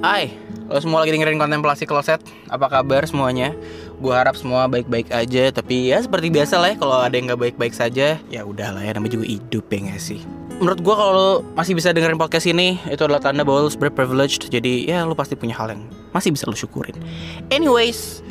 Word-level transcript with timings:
Hai, 0.00 0.32
lo 0.72 0.80
semua 0.80 1.04
lagi 1.04 1.12
dengerin 1.12 1.36
kontemplasi 1.36 1.84
kloset 1.84 2.24
Apa 2.48 2.72
kabar 2.72 3.04
semuanya? 3.04 3.52
Gue 4.00 4.16
harap 4.16 4.32
semua 4.32 4.64
baik-baik 4.64 5.12
aja 5.12 5.52
Tapi 5.52 5.92
ya 5.92 6.00
seperti 6.00 6.32
biasa 6.32 6.56
lah 6.56 6.72
ya 6.72 6.76
Kalau 6.80 7.04
ada 7.04 7.12
yang 7.12 7.28
gak 7.28 7.36
baik-baik 7.36 7.76
saja 7.76 8.16
Ya 8.32 8.40
udah 8.40 8.72
lah 8.72 8.80
ya, 8.80 8.96
namanya 8.96 9.20
juga 9.20 9.28
hidup 9.28 9.68
ya 9.68 9.92
gak 9.92 10.00
sih? 10.00 10.24
Menurut 10.56 10.80
gue 10.80 10.94
kalau 10.96 11.44
masih 11.52 11.76
bisa 11.76 11.92
dengerin 11.92 12.16
podcast 12.16 12.48
ini 12.48 12.80
Itu 12.88 13.04
adalah 13.04 13.20
tanda 13.20 13.44
bahwa 13.44 13.68
lo 13.68 13.68
sebenernya 13.68 14.00
privileged 14.00 14.48
Jadi 14.48 14.88
ya 14.88 15.04
lo 15.04 15.12
pasti 15.12 15.36
punya 15.36 15.52
hal 15.60 15.76
yang 15.76 15.84
masih 16.16 16.32
bisa 16.32 16.48
lo 16.48 16.56
syukurin 16.56 16.96
Anyways 17.52 18.24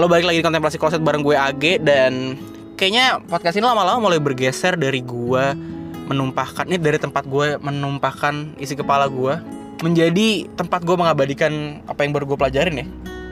Lo 0.00 0.08
balik 0.08 0.24
lagi 0.24 0.40
di 0.40 0.44
kontemplasi 0.48 0.80
kloset 0.80 1.04
bareng 1.04 1.20
gue 1.20 1.36
Age 1.36 1.84
Dan 1.84 2.40
kayaknya 2.80 3.20
podcast 3.28 3.60
ini 3.60 3.68
lama-lama 3.68 4.08
mulai 4.08 4.16
bergeser 4.16 4.72
dari 4.72 5.04
gue 5.04 5.44
menumpahkan 6.08 6.64
ini 6.64 6.80
dari 6.80 6.96
tempat 6.96 7.28
gue 7.28 7.60
menumpahkan 7.60 8.56
isi 8.56 8.72
kepala 8.72 9.04
gue 9.06 9.59
menjadi 9.80 10.48
tempat 10.56 10.84
gue 10.84 10.96
mengabadikan 10.96 11.82
apa 11.88 12.04
yang 12.04 12.12
baru 12.12 12.24
gue 12.28 12.38
pelajarin 12.38 12.76
ya. 12.80 12.86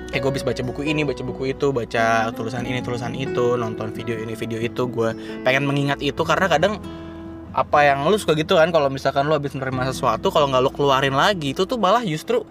Kayak 0.08 0.22
gue 0.24 0.32
bisa 0.40 0.44
baca 0.48 0.62
buku 0.64 0.80
ini 0.88 1.04
baca 1.04 1.20
buku 1.20 1.52
itu 1.52 1.68
baca 1.68 2.32
tulisan 2.32 2.64
ini 2.64 2.80
tulisan 2.80 3.12
itu 3.12 3.60
nonton 3.60 3.92
video 3.92 4.16
ini 4.16 4.32
video 4.32 4.56
itu. 4.56 4.88
Gue 4.88 5.12
pengen 5.44 5.68
mengingat 5.68 6.00
itu 6.00 6.20
karena 6.24 6.48
kadang 6.48 6.80
apa 7.52 7.78
yang 7.84 8.08
lu 8.08 8.16
suka 8.16 8.36
gitu 8.36 8.56
kan 8.56 8.72
kalau 8.72 8.88
misalkan 8.88 9.28
lu 9.28 9.36
habis 9.36 9.52
menerima 9.52 9.92
sesuatu 9.92 10.28
kalau 10.32 10.48
nggak 10.52 10.62
lu 10.64 10.70
keluarin 10.72 11.16
lagi 11.16 11.52
itu 11.56 11.64
tuh 11.64 11.80
malah 11.80 12.04
justru 12.04 12.44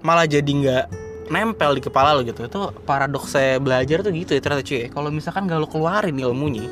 malah 0.00 0.24
jadi 0.24 0.48
nggak 0.48 0.84
nempel 1.32 1.76
di 1.76 1.82
kepala 1.84 2.12
lo 2.12 2.20
gitu. 2.20 2.44
Itu 2.44 2.76
paradoks 2.84 3.32
saya 3.32 3.56
belajar 3.56 4.04
tuh 4.04 4.12
gitu 4.12 4.36
ya 4.36 4.40
ternyata 4.44 4.64
cuy. 4.64 4.92
Kalau 4.92 5.08
misalkan 5.08 5.48
nggak 5.48 5.58
lu 5.64 5.68
keluarin 5.68 6.16
ilmunya 6.20 6.68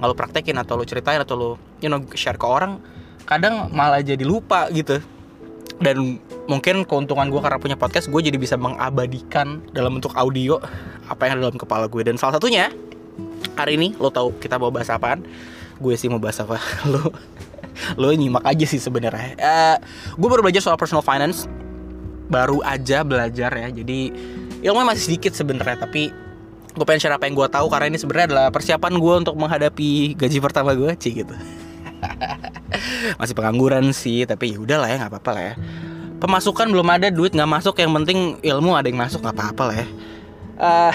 nggak 0.00 0.08
lu 0.08 0.16
praktekin 0.16 0.56
atau 0.56 0.80
lu 0.80 0.84
ceritain 0.88 1.20
atau 1.20 1.36
lu 1.36 1.50
you 1.84 1.92
know 1.92 2.00
share 2.16 2.40
ke 2.40 2.48
orang 2.48 2.80
kadang 3.28 3.68
malah 3.68 4.00
jadi 4.00 4.24
lupa 4.24 4.72
gitu 4.72 4.96
dan 5.80 6.20
mungkin 6.44 6.84
keuntungan 6.84 7.32
gue 7.32 7.40
karena 7.40 7.56
punya 7.56 7.76
podcast 7.76 8.12
gue 8.12 8.20
jadi 8.20 8.36
bisa 8.36 8.60
mengabadikan 8.60 9.64
dalam 9.72 9.96
bentuk 9.96 10.12
audio 10.12 10.60
apa 11.08 11.26
yang 11.26 11.40
ada 11.40 11.48
dalam 11.48 11.56
kepala 11.56 11.88
gue 11.88 12.04
dan 12.04 12.20
salah 12.20 12.36
satunya 12.36 12.68
hari 13.56 13.80
ini 13.80 13.96
lo 13.96 14.12
tahu 14.12 14.36
kita 14.40 14.56
mau 14.60 14.72
bahas 14.72 14.88
apaan? 14.92 15.24
Gue 15.80 15.96
sih 15.96 16.12
mau 16.12 16.20
bahas 16.20 16.40
apa? 16.40 16.60
Lo 16.92 17.12
lo 17.96 18.12
nyimak 18.12 18.44
aja 18.44 18.66
sih 18.68 18.76
sebenarnya. 18.76 19.40
Uh, 19.40 19.76
gue 20.16 20.28
baru 20.28 20.44
belajar 20.44 20.60
soal 20.60 20.76
personal 20.76 21.00
finance. 21.00 21.48
Baru 22.28 22.60
aja 22.62 23.02
belajar 23.02 23.50
ya 23.50 23.68
jadi 23.74 24.12
ilmu 24.62 24.86
masih 24.86 25.10
sedikit 25.10 25.32
sebenarnya 25.34 25.82
tapi 25.82 26.12
gue 26.70 26.84
pengen 26.86 27.02
share 27.02 27.16
apa 27.16 27.26
yang 27.26 27.34
gue 27.34 27.48
tahu 27.50 27.66
karena 27.66 27.90
ini 27.90 27.98
sebenarnya 27.98 28.26
adalah 28.30 28.46
persiapan 28.54 28.92
gue 29.02 29.14
untuk 29.26 29.34
menghadapi 29.34 30.14
gaji 30.14 30.38
pertama 30.38 30.70
gue 30.78 30.94
sih 31.02 31.26
gitu 31.26 31.34
masih 33.20 33.34
pengangguran 33.34 33.90
sih 33.90 34.24
tapi 34.26 34.54
ya 34.54 34.58
udahlah 34.62 34.88
ya 34.88 34.96
nggak 35.02 35.12
apa-apa 35.12 35.30
lah 35.34 35.44
ya. 35.52 35.54
Pemasukan 36.20 36.68
belum 36.68 36.88
ada 36.90 37.08
duit 37.08 37.32
nggak 37.32 37.48
masuk 37.48 37.80
yang 37.80 37.96
penting 37.96 38.36
ilmu 38.44 38.76
ada 38.76 38.86
yang 38.88 39.00
masuk 39.00 39.24
nggak 39.24 39.36
apa-apa 39.36 39.62
lah 39.72 39.76
ya. 39.76 39.86
Uh, 40.60 40.94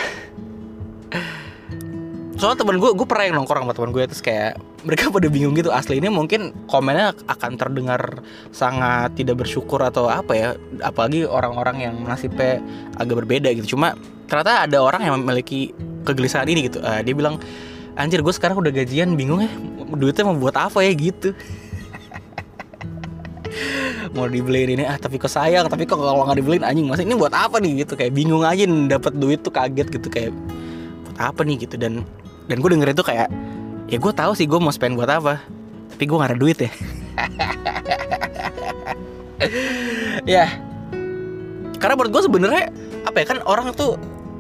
soalnya 2.38 2.62
temen 2.62 2.78
gue 2.78 2.92
gue 2.94 3.08
pernah 3.10 3.26
yang 3.26 3.36
nongkrong 3.42 3.66
sama 3.66 3.74
temen 3.74 3.92
gue 3.96 4.04
terus 4.06 4.22
kayak 4.22 4.62
mereka 4.86 5.10
pada 5.16 5.28
bingung 5.28 5.58
gitu. 5.58 5.74
Asli 5.74 5.98
ini 5.98 6.14
mungkin 6.14 6.54
komennya 6.70 7.18
akan 7.26 7.58
terdengar 7.58 8.22
sangat 8.54 9.18
tidak 9.18 9.42
bersyukur 9.42 9.82
atau 9.82 10.08
apa 10.08 10.32
ya 10.38 10.48
apalagi 10.86 11.26
orang-orang 11.26 11.90
yang 11.90 11.96
nasibnya 12.06 12.62
agak 13.02 13.26
berbeda 13.26 13.50
gitu. 13.58 13.74
Cuma 13.74 13.98
ternyata 14.30 14.70
ada 14.70 14.78
orang 14.82 15.02
yang 15.06 15.16
memiliki 15.22 15.74
kegelisahan 16.06 16.46
ini 16.46 16.70
gitu. 16.70 16.80
Uh, 16.86 17.02
dia 17.02 17.18
bilang 17.18 17.42
anjir 17.96 18.20
gue 18.22 18.34
sekarang 18.36 18.60
udah 18.60 18.72
gajian 18.76 19.16
bingung 19.16 19.42
ya 19.44 19.52
duitnya 19.96 20.28
mau 20.28 20.36
buat 20.36 20.56
apa 20.60 20.84
ya 20.84 20.92
gitu 20.92 21.32
mau 24.16 24.28
dibeliin 24.28 24.80
ini 24.80 24.84
ah 24.84 25.00
tapi 25.00 25.20
kok 25.20 25.32
sayang 25.32 25.68
tapi 25.72 25.88
kok 25.88 25.98
kalau 25.98 26.28
nggak 26.28 26.40
dibeliin 26.40 26.64
anjing 26.64 26.88
masih 26.88 27.08
ini 27.08 27.16
buat 27.16 27.34
apa 27.34 27.60
nih 27.60 27.86
gitu. 27.86 27.94
Kayak 28.00 28.14
bingung 28.16 28.44
aja 28.44 28.68
dapat 28.68 29.14
duit 29.18 29.40
tuh 29.42 29.54
kaget 29.54 29.88
gitu 29.90 30.08
kayak 30.12 30.32
buat 31.08 31.18
apa 31.20 31.42
nih? 31.44 31.68
gitu. 31.68 31.76
Dan 31.80 32.04
dan 32.46 32.58
gue 32.62 32.70
denger 32.70 32.94
itu 32.94 33.04
kayak 33.04 33.28
ya 33.90 33.98
gue 33.98 34.14
tahu 34.14 34.32
sih 34.34 34.46
gue 34.50 34.60
mau 34.60 34.74
spend 34.74 34.98
buat 34.98 35.10
apa 35.10 35.42
tapi 35.96 36.04
gue 36.12 36.18
gak 36.20 36.32
ada 36.36 36.40
duit 36.40 36.58
ya. 36.60 36.72
Ya. 40.26 40.50
Karena 41.78 41.94
menurut 41.94 42.18
gue 42.18 42.24
sebenarnya 42.26 42.66
apa 43.06 43.22
ya 43.22 43.26
kan 43.30 43.46
orang 43.46 43.70
tuh 43.78 44.00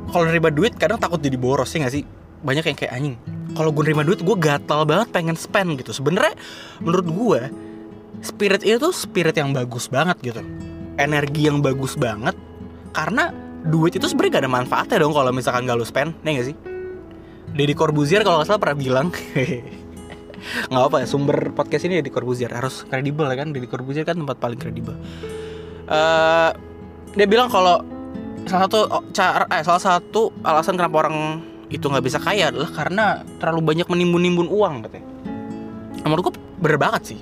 kalau 0.09 0.25
nerima 0.25 0.50
duit 0.50 0.73
kadang 0.81 0.97
takut 0.97 1.22
jadi 1.22 1.38
boros 1.38 1.69
sih 1.69 1.84
gak 1.84 1.94
sih? 1.94 2.03
Banyak 2.41 2.66
yang 2.66 2.78
kayak 2.79 2.94
anjing 2.95 3.16
kalau 3.56 3.72
gue 3.72 3.84
nerima 3.88 4.03
duit 4.03 4.19
gue 4.19 4.38
gatal 4.38 4.84
banget 4.84 5.07
pengen 5.16 5.40
spend 5.40 5.79
gitu. 5.79 5.95
Sebenarnya 5.95 6.35
menurut 6.84 7.07
gue 7.07 7.41
spirit 8.22 8.62
itu 8.64 8.78
tuh 8.78 8.94
spirit 8.94 9.36
yang 9.36 9.52
bagus 9.52 9.88
banget 9.92 10.18
gitu. 10.22 10.42
Energi 10.96 11.48
yang 11.48 11.59
bagus 11.59 11.98
banget. 12.00 12.36
Karena 12.96 13.34
duit 13.66 13.98
itu 13.98 14.06
sebenarnya 14.08 14.40
gak 14.40 14.44
ada 14.46 14.52
manfaatnya 14.52 14.98
dong 15.02 15.14
kalau 15.16 15.31
misalkan 15.34 15.68
gak 15.68 15.78
lu 15.78 15.88
spend 15.88 16.16
nih 16.22 16.40
gak 16.40 16.48
sih? 16.53 16.56
Deddy 17.56 17.72
Corbuzier 17.72 18.22
kalau 18.28 18.44
nggak 18.44 18.52
salah 18.52 18.62
pernah 18.62 18.78
bilang. 18.78 19.08
Nggak 20.70 20.84
apa 20.92 20.98
ya 21.02 21.08
sumber 21.09 21.56
podcast 21.56 21.88
ini 21.88 22.03
Deddy 22.03 22.12
Corbuzier. 22.12 22.52
Harus 22.52 22.84
kredibel 22.84 23.26
ya 23.31 23.36
kan? 23.40 23.56
Deddy 23.56 23.68
Corbuzier 23.72 24.03
kan 24.03 24.20
tempat 24.20 24.38
paling 24.38 24.59
kredibel. 24.59 24.92
Uh, 25.88 26.52
dia 27.16 27.26
bilang 27.26 27.47
kalau 27.47 27.80
salah 28.44 28.68
satu 28.68 28.80
cara 29.16 29.47
eh, 29.50 29.64
salah 29.64 29.82
satu 29.82 30.36
alasan 30.44 30.76
kenapa 30.76 31.08
orang 31.08 31.42
itu 31.72 31.88
nggak 31.88 32.03
bisa 32.03 32.20
kaya 32.20 32.52
adalah 32.52 32.70
karena 32.76 33.06
terlalu 33.40 33.74
banyak 33.74 33.88
menimbun-nimbun 33.88 34.52
uang 34.52 34.74
katanya. 34.86 35.08
Menurut 36.03 36.22
gue 36.30 36.36
bener 36.59 36.78
banget 36.78 37.02
sih 37.16 37.20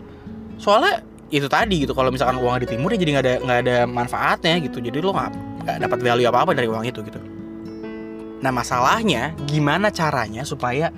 soalnya 0.57 1.01
itu 1.33 1.49
tadi 1.49 1.81
gitu 1.81 1.97
kalau 1.97 2.13
misalkan 2.13 2.37
uang 2.37 2.61
ditimur 2.61 2.93
ya 2.93 2.99
jadi 3.01 3.11
nggak 3.17 3.25
ada 3.25 3.35
nggak 3.41 3.59
ada 3.65 3.77
manfaatnya 3.89 4.61
gitu 4.61 4.77
jadi 4.77 5.01
lo 5.01 5.11
nggak 5.17 5.31
nggak 5.65 5.77
dapat 5.89 5.99
value 6.01 6.27
apa 6.29 6.39
apa 6.45 6.51
dari 6.53 6.67
uang 6.69 6.85
itu 6.85 7.01
gitu 7.01 7.19
Nah 8.43 8.51
masalahnya 8.51 9.31
gimana 9.47 9.87
caranya 9.87 10.43
supaya 10.43 10.91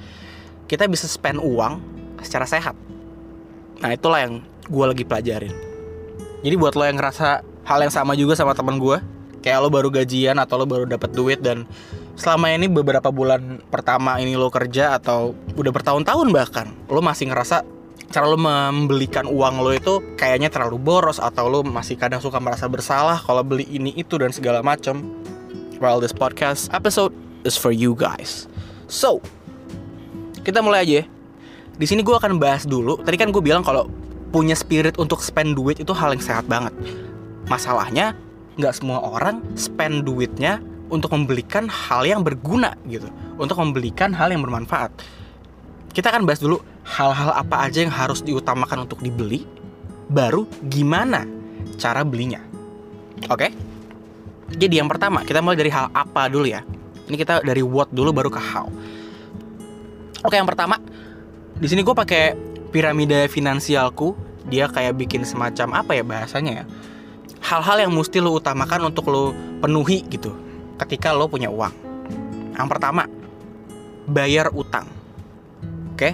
kita 0.65 0.89
bisa 0.89 1.05
spend 1.05 1.37
uang 1.37 1.77
secara 2.25 2.49
sehat. 2.49 2.73
Nah 3.85 3.93
itulah 3.93 4.25
yang 4.25 4.41
gue 4.65 4.85
lagi 4.89 5.05
pelajarin. 5.05 5.53
Jadi 6.41 6.55
buat 6.57 6.73
lo 6.73 6.89
yang 6.89 6.97
ngerasa 6.97 7.45
hal 7.69 7.79
yang 7.85 7.93
sama 7.93 8.17
juga 8.17 8.33
sama 8.33 8.57
temen 8.57 8.81
gue, 8.81 8.97
kayak 9.45 9.61
lo 9.61 9.69
baru 9.69 9.93
gajian 9.93 10.41
atau 10.41 10.57
lo 10.57 10.65
baru 10.65 10.89
dapat 10.89 11.13
duit 11.13 11.37
dan 11.45 11.69
selama 12.17 12.49
ini 12.49 12.65
beberapa 12.65 13.13
bulan 13.13 13.61
pertama 13.69 14.17
ini 14.17 14.33
lo 14.33 14.49
kerja 14.49 14.97
atau 14.97 15.37
udah 15.53 15.69
bertahun-tahun 15.69 16.27
bahkan 16.33 16.67
lo 16.89 16.97
masih 17.05 17.29
ngerasa 17.29 17.61
cara 18.11 18.25
lo 18.29 18.37
membelikan 18.37 19.25
uang 19.25 19.55
lo 19.61 19.71
itu 19.73 20.01
kayaknya 20.15 20.49
terlalu 20.51 20.77
boros 20.77 21.17
atau 21.17 21.49
lo 21.49 21.59
masih 21.65 21.97
kadang 21.97 22.21
suka 22.21 22.37
merasa 22.37 22.69
bersalah 22.69 23.17
kalau 23.21 23.41
beli 23.41 23.65
ini 23.69 23.93
itu 23.97 24.17
dan 24.19 24.29
segala 24.29 24.61
macam. 24.61 25.01
Well, 25.81 25.99
this 25.99 26.15
podcast 26.15 26.71
episode 26.71 27.11
is 27.43 27.59
for 27.59 27.73
you 27.73 27.93
guys. 27.93 28.47
So, 28.87 29.19
kita 30.45 30.61
mulai 30.61 30.85
aja. 30.87 30.95
ya. 31.01 31.03
Di 31.75 31.85
sini 31.89 32.05
gue 32.05 32.15
akan 32.15 32.39
bahas 32.39 32.63
dulu. 32.63 33.01
Tadi 33.03 33.17
kan 33.19 33.33
gue 33.33 33.43
bilang 33.43 33.65
kalau 33.65 33.91
punya 34.31 34.55
spirit 34.55 34.95
untuk 34.95 35.19
spend 35.19 35.55
duit 35.55 35.79
itu 35.83 35.91
hal 35.91 36.15
yang 36.15 36.23
sehat 36.23 36.45
banget. 36.47 36.71
Masalahnya 37.51 38.15
nggak 38.55 38.73
semua 38.75 39.03
orang 39.03 39.43
spend 39.59 40.07
duitnya 40.07 40.63
untuk 40.87 41.11
membelikan 41.11 41.67
hal 41.67 42.05
yang 42.05 42.21
berguna 42.21 42.77
gitu, 42.87 43.09
untuk 43.35 43.57
membelikan 43.59 44.13
hal 44.15 44.31
yang 44.31 44.45
bermanfaat. 44.45 44.93
Kita 45.91 46.13
akan 46.13 46.23
bahas 46.27 46.39
dulu 46.39 46.61
hal-hal 46.85 47.33
apa 47.33 47.65
aja 47.65 47.81
yang 47.81 47.91
harus 47.91 48.21
diutamakan 48.21 48.85
untuk 48.85 49.01
dibeli, 49.01 49.43
baru 50.07 50.45
gimana 50.69 51.25
cara 51.81 52.05
belinya. 52.05 52.39
Oke? 53.27 53.49
Jadi 54.53 54.77
yang 54.77 54.85
pertama 54.85 55.25
kita 55.25 55.41
mulai 55.41 55.57
dari 55.57 55.73
hal 55.73 55.89
apa 55.89 56.29
dulu 56.29 56.45
ya. 56.45 56.61
Ini 57.09 57.15
kita 57.17 57.41
dari 57.41 57.65
what 57.65 57.89
dulu 57.89 58.13
baru 58.13 58.29
ke 58.29 58.37
how. 58.37 58.69
Oke, 60.21 60.37
yang 60.37 60.45
pertama 60.45 60.77
di 61.57 61.65
sini 61.65 61.81
gue 61.81 61.95
pakai 61.97 62.37
piramida 62.69 63.25
finansialku. 63.25 64.13
Dia 64.45 64.69
kayak 64.69 65.01
bikin 65.01 65.25
semacam 65.25 65.81
apa 65.81 65.97
ya 65.97 66.05
bahasanya 66.05 66.61
ya? 66.61 66.65
Hal-hal 67.41 67.89
yang 67.89 67.93
mesti 67.97 68.21
lo 68.21 68.37
utamakan 68.37 68.93
untuk 68.93 69.09
lo 69.09 69.33
penuhi 69.57 70.05
gitu 70.05 70.37
ketika 70.77 71.09
lo 71.17 71.25
punya 71.25 71.49
uang. 71.49 71.73
Yang 72.53 72.67
pertama, 72.69 73.09
bayar 74.05 74.53
utang. 74.53 74.85
Oke, 75.97 76.13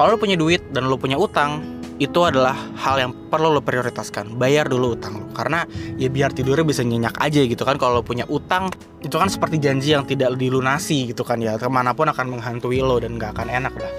kalau 0.00 0.16
lo 0.16 0.18
punya 0.24 0.32
duit 0.32 0.64
dan 0.72 0.88
lo 0.88 0.96
punya 0.96 1.20
utang, 1.20 1.60
itu 2.00 2.24
adalah 2.24 2.56
hal 2.80 2.96
yang 2.96 3.12
perlu 3.28 3.52
lo 3.52 3.60
prioritaskan. 3.60 4.32
Bayar 4.40 4.64
dulu 4.64 4.96
utang 4.96 5.20
lo 5.20 5.28
karena 5.36 5.68
ya 6.00 6.08
biar 6.08 6.32
tidurnya 6.32 6.64
bisa 6.64 6.80
nyenyak 6.80 7.20
aja 7.20 7.44
gitu 7.44 7.68
kan. 7.68 7.76
Kalau 7.76 8.00
lo 8.00 8.02
punya 8.02 8.24
utang 8.32 8.72
itu 9.04 9.12
kan 9.12 9.28
seperti 9.28 9.60
janji 9.60 9.92
yang 9.92 10.08
tidak 10.08 10.32
dilunasi 10.40 11.12
gitu 11.12 11.20
kan 11.20 11.36
ya. 11.44 11.60
Ke 11.60 11.68
mana 11.68 11.92
pun 11.92 12.08
akan 12.08 12.32
menghantui 12.32 12.80
lo 12.80 12.96
dan 12.96 13.20
gak 13.20 13.36
akan 13.36 13.52
enak 13.52 13.76
lah. 13.76 13.92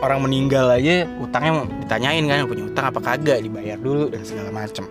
Orang 0.00 0.24
meninggal 0.24 0.72
aja 0.72 1.04
utangnya 1.20 1.68
ditanyain 1.84 2.24
kan 2.24 2.48
punya 2.48 2.64
utang 2.64 2.88
apa 2.88 3.04
kagak 3.04 3.44
dibayar 3.44 3.76
dulu 3.76 4.08
dan 4.08 4.24
segala 4.24 4.48
macem. 4.48 4.88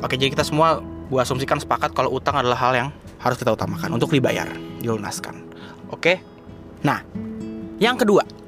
Oke 0.00 0.16
jadi 0.16 0.32
kita 0.32 0.48
semua 0.48 0.80
gue 1.12 1.20
asumsikan 1.20 1.60
sepakat 1.60 1.92
kalau 1.92 2.08
utang 2.16 2.40
adalah 2.40 2.56
hal 2.56 2.72
yang 2.72 2.88
harus 3.20 3.36
kita 3.36 3.52
utamakan 3.52 4.00
untuk 4.00 4.16
dibayar 4.16 4.48
dilunaskan. 4.80 5.44
Oke? 5.92 6.24
Nah 6.88 7.04
yang 7.76 8.00
kedua 8.00 8.39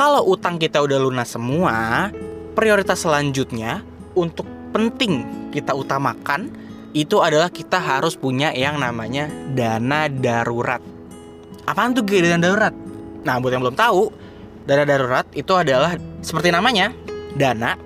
kalau 0.00 0.32
utang 0.32 0.56
kita 0.56 0.80
udah 0.80 0.96
lunas 0.96 1.28
semua 1.28 2.08
prioritas 2.56 3.04
selanjutnya 3.04 3.84
untuk 4.16 4.48
penting 4.72 5.28
kita 5.52 5.76
utamakan 5.76 6.48
itu 6.96 7.20
adalah 7.20 7.52
kita 7.52 7.76
harus 7.76 8.16
punya 8.16 8.48
yang 8.56 8.80
namanya 8.80 9.28
dana 9.52 10.08
darurat. 10.08 10.80
Apaan 11.68 11.92
tuh 11.92 12.00
dana 12.08 12.40
darurat? 12.40 12.72
Nah, 13.28 13.36
buat 13.44 13.52
yang 13.52 13.60
belum 13.60 13.76
tahu, 13.76 14.08
dana 14.64 14.88
darurat 14.88 15.28
itu 15.36 15.52
adalah 15.52 16.00
seperti 16.24 16.48
namanya, 16.48 16.96
dana 17.36 17.76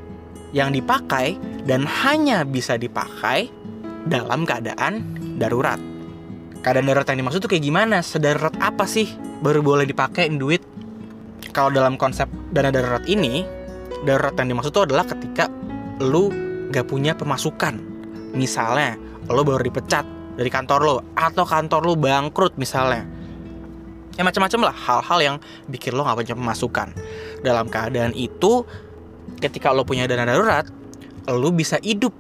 yang 0.55 0.71
dipakai 0.71 1.35
dan 1.67 1.83
hanya 1.83 2.47
bisa 2.47 2.79
dipakai 2.79 3.51
dalam 4.07 4.47
keadaan 4.47 5.03
darurat. 5.35 5.83
Keadaan 6.63 6.87
darurat 6.87 7.11
yang 7.11 7.27
dimaksud 7.27 7.43
tuh 7.43 7.51
kayak 7.51 7.67
gimana? 7.67 8.07
Sedarurat 8.07 8.55
apa 8.63 8.87
sih 8.87 9.11
baru 9.43 9.67
boleh 9.67 9.85
dipakai 9.85 10.31
duit? 10.31 10.74
Kalau 11.55 11.71
dalam 11.71 11.95
konsep 11.95 12.27
dana 12.51 12.75
darurat 12.75 13.07
ini, 13.07 13.47
darurat 14.03 14.35
yang 14.43 14.53
dimaksud 14.53 14.75
tuh 14.75 14.91
adalah 14.91 15.07
ketika 15.07 15.47
lu 16.03 16.29
gak 16.75 16.91
punya 16.91 17.15
pemasukan 17.15 17.95
Misalnya, 18.35 18.99
lo 19.31 19.47
baru 19.47 19.63
dipecat 19.63 20.03
dari 20.35 20.51
kantor 20.51 20.81
lo 20.83 20.97
atau 21.15 21.47
kantor 21.47 21.87
lo 21.87 21.95
bangkrut 21.95 22.59
misalnya. 22.59 23.07
Ya 24.19 24.27
macam-macam 24.27 24.71
lah 24.71 24.75
hal-hal 24.75 25.19
yang 25.23 25.37
bikin 25.71 25.95
lo 25.95 26.03
gak 26.03 26.19
punya 26.19 26.35
pemasukan. 26.35 26.89
Dalam 27.47 27.71
keadaan 27.71 28.11
itu, 28.19 28.67
ketika 29.39 29.71
lo 29.71 29.87
punya 29.87 30.11
dana 30.11 30.27
darurat, 30.27 30.67
lo 31.31 31.55
bisa 31.55 31.79
hidup, 31.79 32.11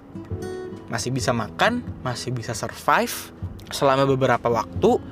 masih 0.86 1.10
bisa 1.10 1.34
makan, 1.34 1.82
masih 2.06 2.30
bisa 2.30 2.54
survive 2.54 3.34
selama 3.74 4.06
beberapa 4.06 4.46
waktu 4.46 5.02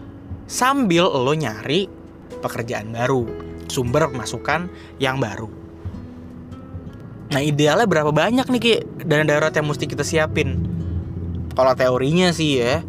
sambil 0.47 1.11
lo 1.11 1.35
nyari 1.35 1.91
pekerjaan 2.39 2.95
baru, 2.95 3.27
sumber 3.73 4.13
pemasukan 4.13 4.69
yang 5.01 5.17
baru. 5.17 5.49
Nah 7.33 7.41
idealnya 7.41 7.89
berapa 7.89 8.13
banyak 8.13 8.45
nih 8.45 8.61
Ki 8.61 8.75
dana 9.09 9.25
darurat 9.25 9.57
yang 9.57 9.65
mesti 9.65 9.89
kita 9.89 10.05
siapin? 10.05 10.73
kalau 11.53 11.73
teorinya 11.77 12.33
sih 12.33 12.61
ya 12.61 12.81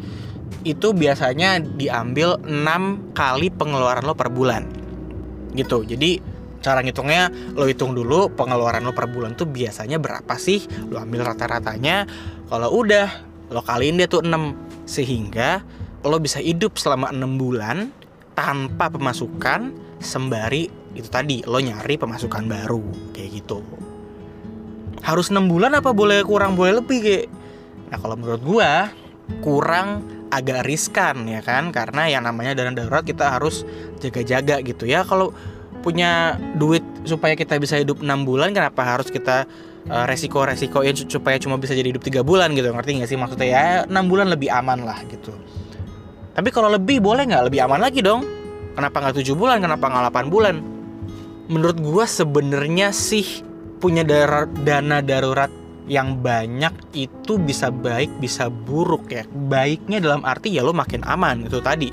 itu 0.63 0.95
biasanya 0.95 1.59
diambil 1.59 2.39
6 2.39 3.11
kali 3.11 3.51
pengeluaran 3.51 4.07
lo 4.07 4.15
per 4.15 4.31
bulan. 4.31 4.63
Gitu. 5.51 5.83
Jadi 5.83 6.23
cara 6.63 6.79
ngitungnya 6.79 7.27
lo 7.59 7.67
hitung 7.67 7.91
dulu 7.91 8.31
pengeluaran 8.31 8.87
lo 8.87 8.95
per 8.95 9.11
bulan 9.11 9.35
tuh 9.35 9.51
biasanya 9.51 9.99
berapa 9.99 10.39
sih? 10.39 10.63
Lo 10.87 11.03
ambil 11.03 11.27
rata-ratanya. 11.27 12.07
Kalau 12.47 12.69
udah 12.79 13.07
lo 13.51 13.59
kaliin 13.59 13.99
dia 13.99 14.07
tuh 14.07 14.23
6 14.23 14.87
sehingga 14.87 15.59
lo 16.07 16.15
bisa 16.23 16.39
hidup 16.39 16.79
selama 16.79 17.11
6 17.11 17.19
bulan 17.35 17.91
tanpa 18.33 18.87
pemasukan 18.87 19.75
sembari 20.03 20.67
itu 20.93 21.09
tadi 21.09 21.41
lo 21.47 21.57
nyari 21.57 21.97
pemasukan 21.97 22.45
baru 22.45 22.83
kayak 23.15 23.29
gitu. 23.41 23.65
Harus 25.03 25.33
6 25.33 25.49
bulan 25.49 25.73
apa 25.73 25.91
boleh 25.91 26.21
kurang 26.23 26.53
boleh 26.53 26.79
lebih 26.79 26.99
kayak. 27.01 27.27
Nah 27.89 27.97
kalau 27.97 28.15
menurut 28.15 28.41
gua 28.45 28.93
kurang 29.41 30.05
agak 30.29 30.67
riskan 30.67 31.25
ya 31.25 31.41
kan? 31.41 31.73
Karena 31.73 32.07
yang 32.11 32.23
namanya 32.27 32.53
dana 32.53 32.71
darurat 32.75 33.03
kita 33.03 33.33
harus 33.39 33.65
jaga-jaga 33.99 34.61
gitu 34.61 34.85
ya. 34.85 35.01
Kalau 35.03 35.33
punya 35.83 36.39
duit 36.55 36.85
supaya 37.03 37.35
kita 37.35 37.59
bisa 37.59 37.75
hidup 37.75 37.99
enam 37.99 38.23
bulan 38.23 38.55
kenapa 38.55 38.85
harus 38.87 39.11
kita 39.11 39.43
uh, 39.91 40.05
resiko-resiko 40.07 40.79
ya 40.79 40.95
supaya 40.95 41.35
cuma 41.35 41.59
bisa 41.59 41.75
jadi 41.75 41.89
hidup 41.89 42.05
tiga 42.05 42.21
bulan 42.21 42.53
gitu? 42.55 42.69
Ngerti 42.69 43.01
nggak 43.01 43.09
sih? 43.09 43.19
Maksudnya 43.19 43.47
ya 43.49 43.65
enam 43.89 44.07
bulan 44.07 44.29
lebih 44.31 44.47
aman 44.53 44.85
lah 44.85 45.01
gitu. 45.09 45.33
Tapi 46.33 46.49
kalau 46.49 46.71
lebih 46.71 47.01
boleh 47.01 47.27
nggak? 47.27 47.49
Lebih 47.51 47.59
aman 47.65 47.81
lagi 47.81 47.99
dong 47.99 48.42
kenapa 48.73 48.99
nggak 48.99 49.15
tujuh 49.21 49.35
bulan? 49.37 49.61
Kenapa 49.61 49.89
nggak 49.89 50.03
delapan 50.09 50.25
bulan? 50.29 50.55
Menurut 51.47 51.77
gua 51.79 52.05
sebenarnya 52.09 52.89
sih 52.91 53.45
punya 53.77 54.01
dana 54.03 55.03
darurat 55.03 55.51
yang 55.83 56.23
banyak 56.23 56.95
itu 56.95 57.35
bisa 57.35 57.67
baik 57.69 58.09
bisa 58.19 58.47
buruk 58.47 59.11
ya. 59.11 59.23
Baiknya 59.27 59.99
dalam 59.99 60.23
arti 60.23 60.55
ya 60.55 60.63
lo 60.63 60.71
makin 60.71 61.03
aman 61.03 61.47
itu 61.47 61.59
tadi. 61.59 61.91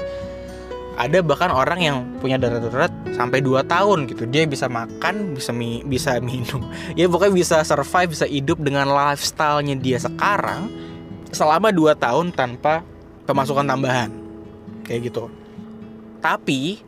Ada 1.01 1.25
bahkan 1.25 1.49
orang 1.49 1.81
yang 1.81 1.97
punya 2.21 2.37
darah 2.37 2.61
darurat 2.61 2.93
sampai 3.17 3.41
2 3.41 3.65
tahun 3.65 4.05
gitu. 4.05 4.29
Dia 4.29 4.45
bisa 4.45 4.69
makan 4.69 5.33
bisa 5.33 5.51
mi 5.51 5.81
bisa 5.83 6.21
minum. 6.21 6.61
Ya 6.99 7.09
pokoknya 7.09 7.35
bisa 7.35 7.57
survive 7.65 8.13
bisa 8.13 8.29
hidup 8.29 8.61
dengan 8.61 8.87
lifestylenya 8.87 9.81
dia 9.81 9.99
sekarang 9.99 10.69
selama 11.33 11.73
2 11.73 11.97
tahun 11.97 12.27
tanpa 12.37 12.85
pemasukan 13.25 13.65
tambahan. 13.65 14.13
Kayak 14.87 15.11
gitu 15.11 15.41
tapi 16.21 16.81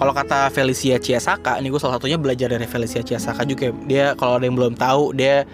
kalau 0.00 0.16
kata 0.16 0.48
Felicia 0.48 0.96
Ciasaka, 0.96 1.60
ini 1.60 1.68
gue 1.68 1.76
salah 1.76 2.00
satunya 2.00 2.16
belajar 2.16 2.48
dari 2.48 2.64
Felicia 2.64 3.04
Ciasaka 3.04 3.44
juga. 3.44 3.68
Dia 3.84 4.16
kalau 4.16 4.40
ada 4.40 4.48
yang 4.48 4.56
belum 4.56 4.72
tahu, 4.72 5.12
dia 5.12 5.44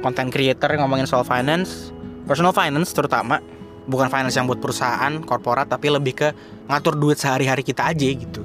content 0.00 0.32
creator 0.32 0.72
ngomongin 0.80 1.04
soal 1.04 1.20
finance, 1.20 1.92
personal 2.24 2.56
finance 2.56 2.96
terutama, 2.96 3.44
bukan 3.84 4.08
finance 4.08 4.40
yang 4.40 4.48
buat 4.48 4.56
perusahaan, 4.56 5.20
korporat, 5.20 5.68
tapi 5.68 5.92
lebih 5.92 6.16
ke 6.16 6.28
ngatur 6.72 6.96
duit 6.96 7.20
sehari-hari 7.20 7.60
kita 7.60 7.92
aja 7.92 8.08
gitu. 8.08 8.40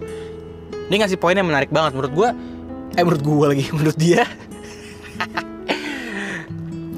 Ini 0.91 1.01
ngasih 1.01 1.15
poin 1.15 1.39
yang 1.39 1.47
menarik 1.47 1.71
banget 1.71 1.95
menurut 1.95 2.11
gue. 2.11 2.29
Eh 2.99 3.03
menurut 3.07 3.23
gue 3.23 3.45
lagi, 3.55 3.65
menurut 3.79 3.97
dia. 3.97 4.27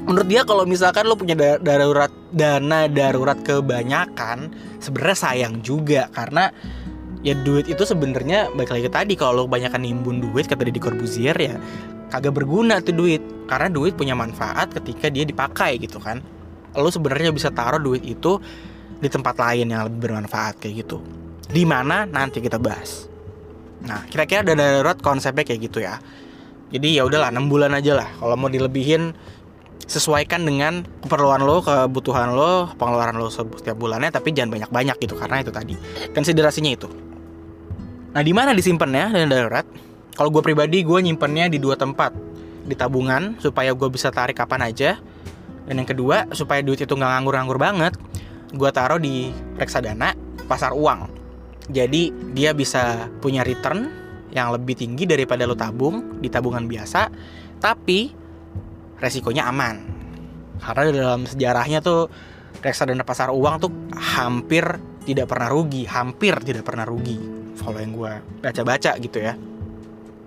menurut 0.08 0.24
dia 0.24 0.42
kalau 0.42 0.64
misalkan 0.64 1.04
lo 1.04 1.14
punya 1.14 1.36
darurat 1.62 2.10
dana 2.34 2.90
darurat 2.90 3.38
kebanyakan, 3.38 4.50
sebenarnya 4.82 5.14
sayang 5.14 5.62
juga 5.62 6.10
karena 6.10 6.50
ya 7.26 7.34
duit 7.34 7.66
itu 7.66 7.82
sebenarnya 7.82 8.52
balik 8.54 8.74
lagi 8.74 8.88
tadi 8.88 9.12
kalau 9.18 9.42
lo 9.42 9.42
kebanyakan 9.50 9.82
nimbun 9.82 10.22
duit 10.22 10.46
kata 10.46 10.62
di 10.66 10.78
Corbuzier 10.78 11.34
ya 11.34 11.58
kagak 12.08 12.34
berguna 12.34 12.80
tuh 12.80 12.96
duit. 12.96 13.22
Karena 13.48 13.72
duit 13.72 13.96
punya 13.96 14.12
manfaat 14.12 14.76
ketika 14.76 15.08
dia 15.08 15.24
dipakai 15.24 15.80
gitu 15.80 15.96
kan. 15.96 16.20
Lo 16.76 16.92
sebenarnya 16.92 17.32
bisa 17.32 17.48
taruh 17.48 17.80
duit 17.80 18.04
itu 18.04 18.36
di 19.00 19.08
tempat 19.08 19.40
lain 19.40 19.72
yang 19.72 19.88
lebih 19.88 20.04
bermanfaat 20.04 20.60
kayak 20.60 20.84
gitu. 20.84 21.00
Di 21.48 21.64
mana 21.64 22.04
nanti 22.04 22.44
kita 22.44 22.60
bahas. 22.60 23.08
Nah 23.88 24.04
kira-kira 24.04 24.44
dana 24.44 24.60
darurat 24.60 25.00
konsepnya 25.00 25.48
kayak 25.48 25.60
gitu 25.64 25.80
ya. 25.80 25.96
Jadi 26.68 27.00
ya 27.00 27.08
udahlah 27.08 27.32
6 27.32 27.48
bulan 27.48 27.72
aja 27.72 27.96
lah. 27.96 28.08
Kalau 28.20 28.36
mau 28.36 28.52
dilebihin 28.52 29.16
sesuaikan 29.88 30.44
dengan 30.44 30.84
keperluan 31.00 31.40
lo, 31.40 31.64
kebutuhan 31.64 32.36
lo, 32.36 32.68
pengeluaran 32.76 33.16
lo 33.16 33.32
setiap 33.32 33.72
bulannya, 33.80 34.12
tapi 34.12 34.36
jangan 34.36 34.60
banyak-banyak 34.60 35.00
gitu 35.00 35.16
karena 35.16 35.40
itu 35.40 35.48
tadi. 35.48 35.72
Konsiderasinya 36.12 36.68
itu. 36.68 37.07
Nah, 38.08 38.22
di 38.24 38.32
mana 38.32 38.56
disimpannya? 38.56 39.12
Dana 39.12 39.28
darurat? 39.28 39.66
Kalau 40.16 40.32
gue 40.32 40.42
pribadi 40.42 40.80
gue 40.82 40.98
nyimpennya 40.98 41.52
di 41.52 41.60
dua 41.60 41.76
tempat. 41.76 42.16
Di 42.64 42.74
tabungan 42.76 43.36
supaya 43.40 43.72
gue 43.72 43.88
bisa 43.92 44.08
tarik 44.08 44.40
kapan 44.40 44.64
aja. 44.64 44.96
Dan 45.68 45.84
yang 45.84 45.88
kedua 45.88 46.24
supaya 46.32 46.64
duit 46.64 46.80
itu 46.80 46.96
nggak 46.96 47.10
nganggur-nganggur 47.12 47.60
banget 47.60 47.92
gue 48.48 48.70
taruh 48.72 48.96
di 48.96 49.28
reksadana 49.60 50.16
pasar 50.48 50.72
uang. 50.72 51.12
Jadi 51.68 52.32
dia 52.32 52.56
bisa 52.56 53.12
punya 53.20 53.44
return 53.44 53.92
yang 54.32 54.52
lebih 54.56 54.76
tinggi 54.76 55.04
daripada 55.04 55.44
lo 55.44 55.52
tabung 55.52 56.20
di 56.20 56.32
tabungan 56.32 56.64
biasa 56.64 57.12
tapi 57.60 58.08
resikonya 58.96 59.44
aman. 59.52 59.76
Karena 60.58 60.82
dalam 60.88 61.28
sejarahnya 61.28 61.84
tuh 61.84 62.08
reksadana 62.64 63.04
pasar 63.04 63.28
uang 63.28 63.54
tuh 63.60 63.70
hampir 63.92 64.64
tidak 65.04 65.28
pernah 65.28 65.48
rugi 65.52 65.84
hampir 65.88 66.36
tidak 66.42 66.64
pernah 66.66 66.84
rugi 66.84 67.38
yang 67.66 67.92
gue 67.94 68.12
baca-baca 68.42 68.92
gitu 68.98 69.18
ya. 69.18 69.34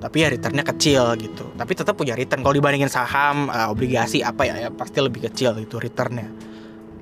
Tapi 0.01 0.17
ya 0.17 0.27
returnnya 0.33 0.65
kecil 0.65 1.13
gitu. 1.21 1.45
Tapi 1.53 1.71
tetap 1.77 1.93
punya 1.93 2.17
return. 2.17 2.41
Kalau 2.41 2.57
dibandingin 2.57 2.89
saham 2.89 3.53
uh, 3.53 3.69
obligasi 3.69 4.25
apa 4.25 4.49
ya, 4.49 4.67
ya 4.67 4.69
pasti 4.73 4.97
lebih 4.97 5.29
kecil 5.29 5.53
itu 5.61 5.77
returnnya. 5.77 6.25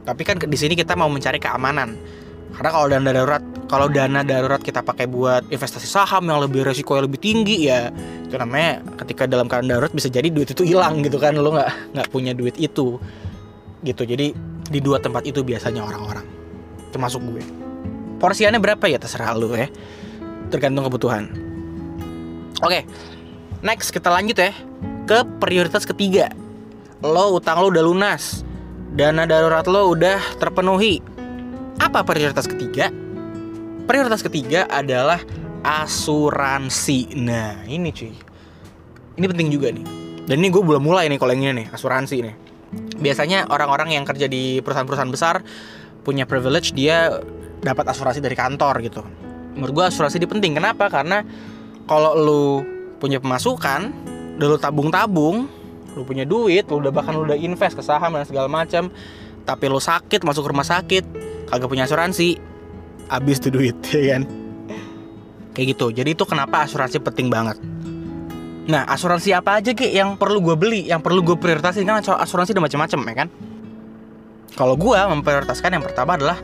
Tapi 0.03 0.21
kan 0.27 0.35
di 0.35 0.57
sini 0.59 0.75
kita 0.75 0.99
mau 0.99 1.07
mencari 1.07 1.39
keamanan. 1.39 1.95
Karena 2.51 2.69
kalau 2.75 2.87
dana 2.91 3.09
darurat 3.13 3.43
kalau 3.71 3.87
dana 3.87 4.19
darurat 4.25 4.59
kita 4.59 4.83
pakai 4.83 5.07
buat 5.07 5.47
investasi 5.47 5.87
saham 5.87 6.27
yang 6.27 6.43
lebih 6.43 6.65
resiko 6.65 6.97
yang 6.97 7.05
lebih 7.05 7.21
tinggi 7.21 7.69
ya 7.69 7.93
itu 8.25 8.33
namanya 8.35 8.81
ketika 9.05 9.29
dalam 9.29 9.45
keadaan 9.45 9.69
darurat 9.69 9.93
bisa 9.93 10.09
jadi 10.09 10.27
duit 10.27 10.51
itu 10.51 10.67
hilang 10.67 10.99
gitu 10.99 11.23
kan. 11.23 11.39
Lo 11.39 11.55
nggak 11.55 11.95
nggak 11.95 12.07
punya 12.11 12.35
duit 12.35 12.59
itu. 12.59 12.99
Gitu. 13.79 14.03
Jadi 14.03 14.35
di 14.67 14.79
dua 14.83 14.99
tempat 14.99 15.23
itu 15.23 15.39
biasanya 15.39 15.87
orang-orang. 15.87 16.27
Termasuk 16.91 17.23
gue. 17.23 17.43
Porsiannya 18.19 18.59
berapa 18.59 18.91
ya? 18.91 18.99
Terserah 18.99 19.31
lo 19.39 19.55
ya 19.55 19.71
tergantung 20.49 20.85
kebutuhan 20.89 21.29
Oke, 22.59 22.83
next 23.63 23.95
kita 23.95 24.11
lanjut 24.11 24.35
ya 24.35 24.51
ke 25.07 25.23
prioritas 25.39 25.87
ketiga. 25.87 26.27
Lo 26.99 27.39
utang 27.39 27.63
lo 27.63 27.71
udah 27.71 27.79
lunas, 27.79 28.43
dana 28.91 29.23
darurat 29.23 29.63
lo 29.63 29.95
udah 29.95 30.19
terpenuhi. 30.43 30.99
Apa 31.79 32.03
prioritas 32.03 32.51
ketiga? 32.51 32.91
Prioritas 33.87 34.19
ketiga 34.19 34.67
adalah 34.67 35.23
asuransi. 35.63 37.15
Nah, 37.15 37.63
ini 37.63 37.95
cuy. 37.95 38.11
Ini 39.15 39.25
penting 39.31 39.47
juga 39.55 39.71
nih. 39.71 39.87
Dan 40.27 40.43
ini 40.43 40.51
gue 40.51 40.59
belum 40.59 40.83
mulai 40.83 41.07
nih 41.07 41.15
kalau 41.15 41.31
yang 41.31 41.49
ini 41.49 41.63
nih, 41.63 41.67
asuransi 41.71 42.15
nih. 42.19 42.35
Biasanya 42.99 43.47
orang-orang 43.47 43.95
yang 43.95 44.03
kerja 44.03 44.27
di 44.27 44.59
perusahaan-perusahaan 44.59 45.09
besar 45.09 45.41
punya 46.03 46.27
privilege 46.27 46.75
dia 46.75 47.23
dapat 47.63 47.87
asuransi 47.87 48.19
dari 48.19 48.35
kantor 48.35 48.83
gitu. 48.83 49.01
Menurut 49.57 49.73
gue 49.73 49.85
asuransi 49.89 50.21
ini 50.21 50.27
penting. 50.29 50.51
Kenapa? 50.57 50.91
Karena 50.91 51.25
kalau 51.89 52.13
lu 52.13 52.43
punya 52.99 53.17
pemasukan 53.17 53.89
udah 54.39 54.47
lu 54.47 54.57
tabung-tabung 54.59 55.47
lu 55.97 56.07
punya 56.07 56.23
duit 56.23 56.63
lu 56.71 56.79
udah 56.79 56.91
bahkan 56.95 57.11
lu 57.11 57.27
udah 57.27 57.35
invest 57.35 57.75
ke 57.75 57.83
saham 57.83 58.15
dan 58.15 58.23
segala 58.23 58.47
macam 58.47 58.87
tapi 59.43 59.65
lo 59.67 59.81
sakit 59.81 60.23
masuk 60.23 60.47
rumah 60.47 60.63
sakit 60.63 61.03
kagak 61.49 61.67
punya 61.67 61.83
asuransi 61.89 62.37
habis 63.09 63.41
tuh 63.41 63.49
duit 63.49 63.73
ya 63.95 64.15
kan? 64.15 64.23
Kayak 65.57 65.75
gitu. 65.75 65.89
Jadi 65.89 66.13
itu 66.13 66.23
kenapa 66.29 66.63
asuransi 66.63 67.01
penting 67.01 67.27
banget. 67.27 67.57
Nah 68.69 68.85
asuransi 68.85 69.33
apa 69.33 69.57
aja 69.57 69.73
Ki 69.73 69.89
yang 69.89 70.13
perlu 70.13 70.45
gue 70.45 70.55
beli 70.55 70.85
yang 70.85 71.01
perlu 71.01 71.25
gue 71.25 71.35
prioritasin? 71.35 71.89
Kan 71.89 72.05
asuransi 72.05 72.53
ada 72.53 72.61
macam-macam 72.61 72.99
ya 73.01 73.15
kan? 73.25 73.27
Kalau 74.53 74.77
gue 74.77 74.99
memprioritaskan 75.17 75.73
yang 75.73 75.83
pertama 75.83 76.15
adalah 76.21 76.37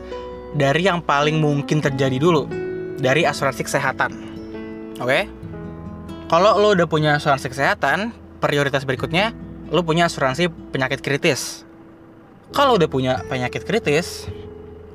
dari 0.58 0.90
yang 0.90 0.98
paling 1.00 1.38
mungkin 1.38 1.78
terjadi 1.78 2.18
dulu 2.18 2.65
dari 2.98 3.28
asuransi 3.28 3.62
kesehatan 3.64 4.10
oke 4.98 5.08
okay? 5.08 5.28
kalau 6.32 6.58
lo 6.58 6.74
udah 6.74 6.88
punya 6.88 7.16
asuransi 7.16 7.52
kesehatan 7.52 8.12
prioritas 8.40 8.84
berikutnya 8.84 9.32
lo 9.72 9.82
punya 9.82 10.06
asuransi 10.06 10.48
penyakit 10.72 11.02
kritis 11.02 11.66
kalau 12.54 12.78
udah 12.78 12.88
punya 12.88 13.22
penyakit 13.26 13.66
kritis 13.66 14.30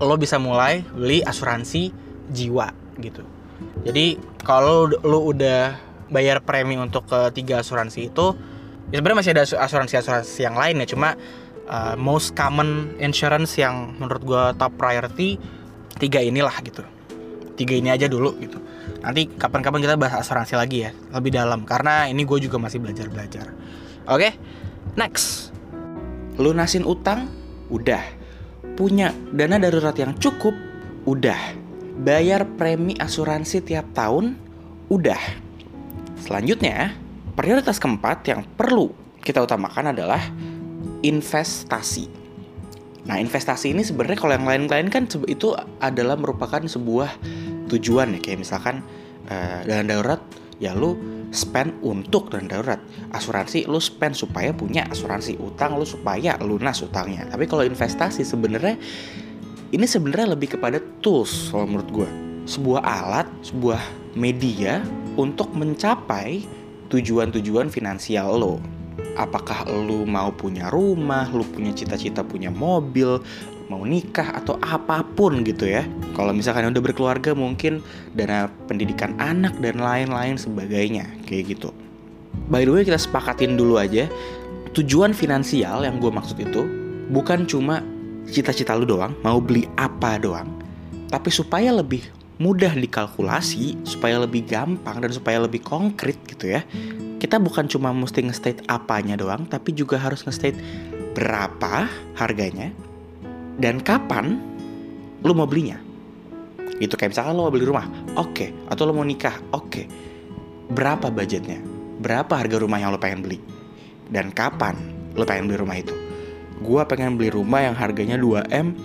lo 0.02 0.18
bisa 0.18 0.42
mulai 0.42 0.82
beli 0.96 1.22
asuransi 1.22 1.94
jiwa 2.32 2.74
gitu 2.98 3.22
jadi 3.82 4.18
kalau 4.42 4.90
lo 4.90 5.20
udah 5.26 5.78
bayar 6.12 6.44
premi 6.44 6.76
untuk 6.76 7.08
ketiga 7.08 7.64
asuransi 7.64 8.12
itu, 8.12 8.36
ya 8.92 9.00
sebenarnya 9.00 9.20
masih 9.24 9.32
ada 9.34 9.44
asuransi-asuransi 9.48 10.40
yang 10.44 10.56
lain 10.60 10.84
ya, 10.84 10.88
cuma 10.92 11.16
uh, 11.72 11.96
most 11.96 12.36
common 12.36 12.92
insurance 13.00 13.56
yang 13.56 13.96
menurut 13.98 14.22
gue 14.22 14.44
top 14.60 14.76
priority 14.76 15.40
tiga 15.98 16.20
inilah 16.20 16.54
gitu. 16.62 16.84
Tiga 17.62 17.78
ini 17.78 17.94
aja 17.94 18.10
dulu 18.10 18.42
gitu. 18.42 18.58
Nanti 19.06 19.30
kapan-kapan 19.30 19.86
kita 19.86 19.94
bahas 20.02 20.26
asuransi 20.26 20.58
lagi 20.58 20.90
ya, 20.90 20.98
lebih 21.14 21.30
dalam 21.30 21.62
karena 21.62 22.10
ini 22.10 22.26
gue 22.26 22.42
juga 22.42 22.58
masih 22.58 22.82
belajar-belajar. 22.82 23.54
Oke, 24.10 24.18
okay? 24.18 24.32
next. 24.98 25.54
Lunasin 26.42 26.90
utang, 26.90 27.30
udah. 27.70 28.02
Punya 28.74 29.14
dana 29.30 29.62
darurat 29.62 29.94
yang 29.94 30.18
cukup, 30.18 30.58
udah 31.06 31.38
bayar 32.02 32.50
premi 32.58 32.98
asuransi 32.98 33.62
tiap 33.62 33.94
tahun, 33.94 34.34
udah. 34.90 35.22
Selanjutnya, 36.18 36.98
prioritas 37.38 37.78
keempat 37.78 38.26
yang 38.26 38.42
perlu 38.58 38.90
kita 39.22 39.38
utamakan 39.46 39.94
adalah 39.94 40.22
investasi. 41.06 42.10
Nah, 43.06 43.18
investasi 43.18 43.74
ini 43.74 43.82
sebenarnya 43.82 44.18
kalau 44.18 44.34
yang 44.38 44.46
lain-lain 44.46 44.90
kan 44.94 45.10
itu 45.26 45.54
adalah 45.82 46.18
merupakan 46.18 46.62
sebuah 46.62 47.10
tujuan 47.72 48.18
ya, 48.18 48.20
kayak 48.20 48.40
misalkan 48.44 48.84
uh, 49.32 49.64
dana 49.64 49.84
darurat 49.88 50.22
ya 50.60 50.76
lu 50.76 51.00
spend 51.32 51.80
untuk 51.82 52.30
dana 52.30 52.46
darurat. 52.46 52.80
Asuransi 53.16 53.66
lu 53.66 53.80
spend 53.80 54.20
supaya 54.20 54.52
punya 54.52 54.86
asuransi 54.92 55.40
utang 55.40 55.80
lu 55.80 55.88
supaya 55.88 56.36
lunas 56.44 56.84
utangnya. 56.84 57.26
Tapi 57.32 57.48
kalau 57.48 57.64
investasi 57.64 58.28
sebenarnya 58.28 58.76
ini 59.72 59.88
sebenarnya 59.88 60.36
lebih 60.36 60.60
kepada 60.60 60.84
tools 61.00 61.50
kalau 61.50 61.66
menurut 61.68 61.90
gue 61.92 62.10
sebuah 62.46 62.82
alat 62.84 63.28
sebuah 63.46 63.80
media 64.20 64.84
untuk 65.16 65.56
mencapai 65.56 66.44
tujuan-tujuan 66.92 67.72
finansial 67.72 68.36
lo 68.36 68.56
apakah 69.16 69.64
lo 69.68 70.04
mau 70.04 70.36
punya 70.36 70.68
rumah 70.68 71.32
lo 71.32 71.48
punya 71.48 71.72
cita-cita 71.72 72.26
punya 72.26 72.52
mobil 72.52 73.24
mau 73.72 73.88
nikah 73.88 74.36
atau 74.36 74.60
apa 74.60 75.00
pun 75.16 75.48
gitu 75.48 75.64
ya. 75.64 75.88
Kalau 76.12 76.36
misalkan 76.36 76.68
udah 76.68 76.84
berkeluarga 76.84 77.32
mungkin 77.32 77.80
dana 78.12 78.52
pendidikan 78.68 79.16
anak 79.16 79.56
dan 79.64 79.80
lain-lain 79.80 80.36
sebagainya 80.36 81.08
kayak 81.24 81.56
gitu. 81.56 81.72
By 82.52 82.68
the 82.68 82.76
way 82.76 82.84
kita 82.84 83.00
sepakatin 83.00 83.56
dulu 83.56 83.80
aja. 83.80 84.12
Tujuan 84.76 85.16
finansial 85.16 85.88
yang 85.88 86.04
gue 86.04 86.12
maksud 86.12 86.36
itu 86.40 86.64
bukan 87.12 87.48
cuma 87.48 87.84
cita-cita 88.28 88.72
lu 88.76 88.88
doang, 88.88 89.12
mau 89.20 89.44
beli 89.44 89.68
apa 89.76 90.16
doang, 90.16 90.48
tapi 91.12 91.28
supaya 91.28 91.76
lebih 91.76 92.08
mudah 92.40 92.72
dikalkulasi, 92.72 93.84
supaya 93.84 94.24
lebih 94.24 94.48
gampang 94.48 95.04
dan 95.04 95.12
supaya 95.12 95.44
lebih 95.44 95.60
konkret 95.60 96.16
gitu 96.24 96.56
ya. 96.56 96.64
Kita 97.20 97.36
bukan 97.36 97.68
cuma 97.68 97.92
mesti 97.92 98.24
nge-state 98.24 98.64
apanya 98.72 99.20
doang, 99.20 99.44
tapi 99.44 99.76
juga 99.76 100.00
harus 100.00 100.24
nge-state 100.24 100.56
berapa 101.12 101.92
harganya 102.16 102.72
dan 103.58 103.82
kapan 103.84 104.40
lu 105.26 105.34
mau 105.34 105.50
belinya. 105.50 105.80
Itu 106.82 106.98
kayak 106.98 107.14
misalkan 107.14 107.34
lu 107.38 107.46
mau 107.46 107.54
beli 107.54 107.66
rumah, 107.68 107.86
oke, 108.18 108.32
okay. 108.32 108.50
atau 108.72 108.90
lu 108.90 108.94
mau 108.96 109.06
nikah, 109.06 109.38
oke. 109.54 109.70
Okay. 109.70 109.86
Berapa 110.72 111.12
budgetnya? 111.12 111.62
Berapa 112.02 112.40
harga 112.40 112.58
rumah 112.58 112.82
yang 112.82 112.96
lo 112.96 112.98
pengen 112.98 113.22
beli? 113.22 113.38
Dan 114.08 114.34
kapan 114.34 114.78
lo 115.14 115.28
pengen 115.28 115.52
beli 115.52 115.60
rumah 115.62 115.78
itu? 115.78 115.94
gue 116.62 116.82
pengen 116.86 117.18
beli 117.18 117.34
rumah 117.34 117.66
yang 117.66 117.76
harganya 117.76 118.16
2M 118.22 118.78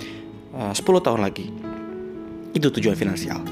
uh, 0.57 0.73
10 0.73 0.81
tahun 0.81 1.21
lagi. 1.21 1.53
Itu 2.57 2.73
tujuan 2.73 2.97
finansial. 2.97 3.45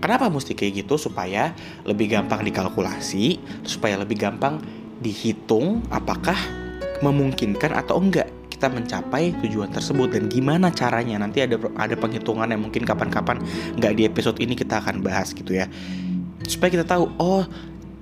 Kenapa 0.00 0.32
mesti 0.32 0.56
kayak 0.56 0.84
gitu? 0.84 0.96
Supaya 0.96 1.52
lebih 1.84 2.08
gampang 2.08 2.40
dikalkulasi, 2.40 3.36
supaya 3.68 4.00
lebih 4.00 4.16
gampang 4.16 4.56
dihitung 4.96 5.84
apakah 5.92 6.36
memungkinkan 7.04 7.76
atau 7.84 8.00
enggak 8.00 8.28
kita 8.60 8.68
mencapai 8.68 9.32
tujuan 9.40 9.72
tersebut 9.72 10.12
dan 10.12 10.28
gimana 10.28 10.68
caranya. 10.68 11.16
Nanti 11.16 11.40
ada 11.40 11.56
ada 11.80 11.96
penghitungan 11.96 12.44
yang 12.44 12.60
mungkin 12.60 12.84
kapan-kapan 12.84 13.40
nggak 13.80 13.92
di 13.96 14.04
episode 14.04 14.36
ini 14.36 14.52
kita 14.52 14.84
akan 14.84 15.00
bahas 15.00 15.32
gitu 15.32 15.56
ya. 15.56 15.64
Supaya 16.44 16.68
kita 16.68 16.84
tahu 16.84 17.08
oh 17.16 17.48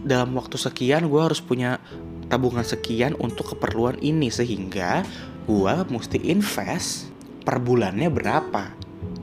dalam 0.02 0.34
waktu 0.34 0.58
sekian 0.58 1.06
gue 1.06 1.22
harus 1.22 1.38
punya 1.38 1.78
tabungan 2.26 2.66
sekian 2.66 3.14
untuk 3.22 3.54
keperluan 3.54 4.02
ini 4.02 4.34
sehingga 4.34 5.06
gue 5.46 5.74
mesti 5.94 6.26
invest 6.26 7.06
per 7.46 7.62
bulannya 7.62 8.10
berapa 8.10 8.74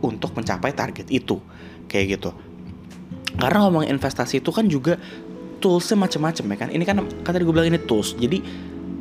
untuk 0.08 0.40
mencapai 0.40 0.72
target 0.72 1.12
itu. 1.12 1.44
Kayak 1.92 2.16
gitu. 2.16 2.32
Karena 3.36 3.68
ngomong 3.68 3.92
investasi 3.92 4.40
itu 4.40 4.56
kan 4.56 4.72
juga 4.72 4.96
toolsnya 5.60 6.00
macam-macam 6.00 6.46
ya 6.48 6.58
kan? 6.64 6.70
Ini 6.72 6.84
kan 6.88 7.04
tadi 7.28 7.44
gue 7.44 7.52
bilang 7.52 7.68
ini 7.68 7.84
tools. 7.84 8.16
Jadi 8.16 8.40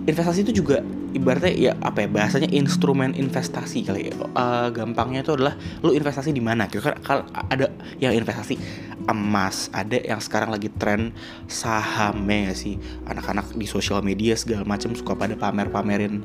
investasi 0.05 0.45
itu 0.45 0.65
juga 0.65 0.85
ibaratnya 1.17 1.53
ya 1.55 1.73
apa 1.81 2.05
ya 2.05 2.09
bahasanya 2.11 2.51
instrumen 2.53 3.17
investasi 3.17 3.89
kali 3.89 4.13
ya. 4.13 4.15
Uh, 4.37 4.69
gampangnya 4.69 5.25
itu 5.25 5.33
adalah 5.33 5.57
lu 5.81 5.97
investasi 5.97 6.31
di 6.33 6.43
mana 6.45 6.69
gitu 6.69 6.85
kan. 6.85 7.01
Ada 7.49 7.73
yang 8.01 8.13
investasi 8.13 8.61
emas 9.09 9.69
ada 9.73 10.01
yang 10.01 10.21
sekarang 10.21 10.53
lagi 10.53 10.69
tren 10.69 11.17
saham 11.49 12.25
ya 12.29 12.53
sih? 12.53 12.77
Anak-anak 13.09 13.57
di 13.57 13.65
sosial 13.65 14.05
media 14.05 14.37
segala 14.37 14.69
macam 14.69 14.93
suka 14.93 15.17
pada 15.17 15.35
pamer-pamerin 15.37 16.21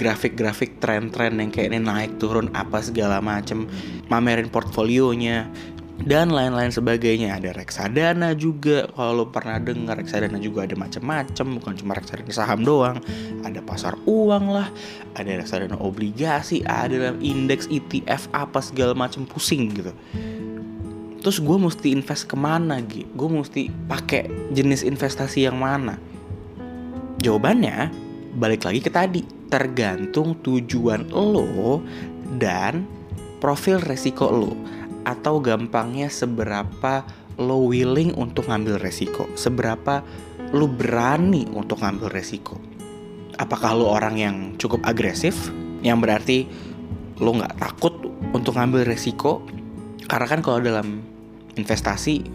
grafik-grafik 0.00 0.80
tren-tren 0.80 1.36
yang 1.36 1.52
kayak 1.52 1.76
ini 1.76 1.78
naik 1.84 2.16
turun 2.16 2.48
apa 2.56 2.80
segala 2.80 3.20
macem 3.20 3.68
mamerin 4.08 4.48
portfolionya 4.48 5.44
dan 6.04 6.32
lain-lain 6.32 6.72
sebagainya. 6.72 7.36
Ada 7.36 7.52
reksadana 7.52 8.32
juga. 8.32 8.88
Kalau 8.88 9.12
lo 9.12 9.24
pernah 9.28 9.60
dengar 9.60 10.00
reksadana 10.00 10.40
juga 10.40 10.64
ada 10.64 10.76
macam-macam 10.76 11.46
bukan 11.60 11.74
cuma 11.76 11.92
reksadana 11.96 12.32
saham 12.32 12.64
doang. 12.64 12.98
Ada 13.44 13.60
pasar 13.60 13.96
uang 14.08 14.44
lah. 14.48 14.68
Ada 15.16 15.44
reksadana 15.44 15.76
obligasi. 15.76 16.64
Ada 16.64 17.12
indeks 17.20 17.68
ETF 17.68 18.32
apa 18.32 18.64
segala 18.64 18.96
macam 18.96 19.28
pusing 19.28 19.72
gitu. 19.76 19.92
Terus 21.20 21.36
gue 21.36 21.56
mesti 21.60 21.92
invest 21.92 22.32
ke 22.32 22.36
mana 22.36 22.80
gitu 22.80 23.04
gue 23.12 23.28
mesti 23.28 23.68
pakai 23.92 24.56
jenis 24.56 24.80
investasi 24.88 25.44
yang 25.44 25.60
mana? 25.60 26.00
Jawabannya 27.20 27.92
balik 28.40 28.64
lagi 28.64 28.80
ke 28.80 28.88
tadi. 28.88 29.20
Tergantung 29.52 30.40
tujuan 30.40 31.12
lo 31.12 31.84
dan 32.40 32.88
profil 33.42 33.84
resiko 33.84 34.32
lo 34.32 34.79
atau 35.04 35.40
gampangnya 35.40 36.12
seberapa 36.12 37.04
lo 37.40 37.70
willing 37.70 38.12
untuk 38.16 38.48
ngambil 38.48 38.80
resiko? 38.82 39.28
Seberapa 39.36 40.04
lo 40.52 40.66
berani 40.66 41.48
untuk 41.50 41.80
ngambil 41.80 42.12
resiko? 42.12 42.58
Apakah 43.40 43.72
lo 43.72 43.88
orang 43.88 44.16
yang 44.20 44.36
cukup 44.60 44.84
agresif 44.84 45.48
yang 45.80 46.02
berarti 46.02 46.44
lo 47.20 47.36
nggak 47.36 47.56
takut 47.56 47.94
untuk 48.36 48.56
ngambil 48.56 48.84
resiko? 48.84 49.40
Karena 50.04 50.26
kan 50.26 50.40
kalau 50.42 50.60
dalam 50.60 51.00
investasi 51.56 52.26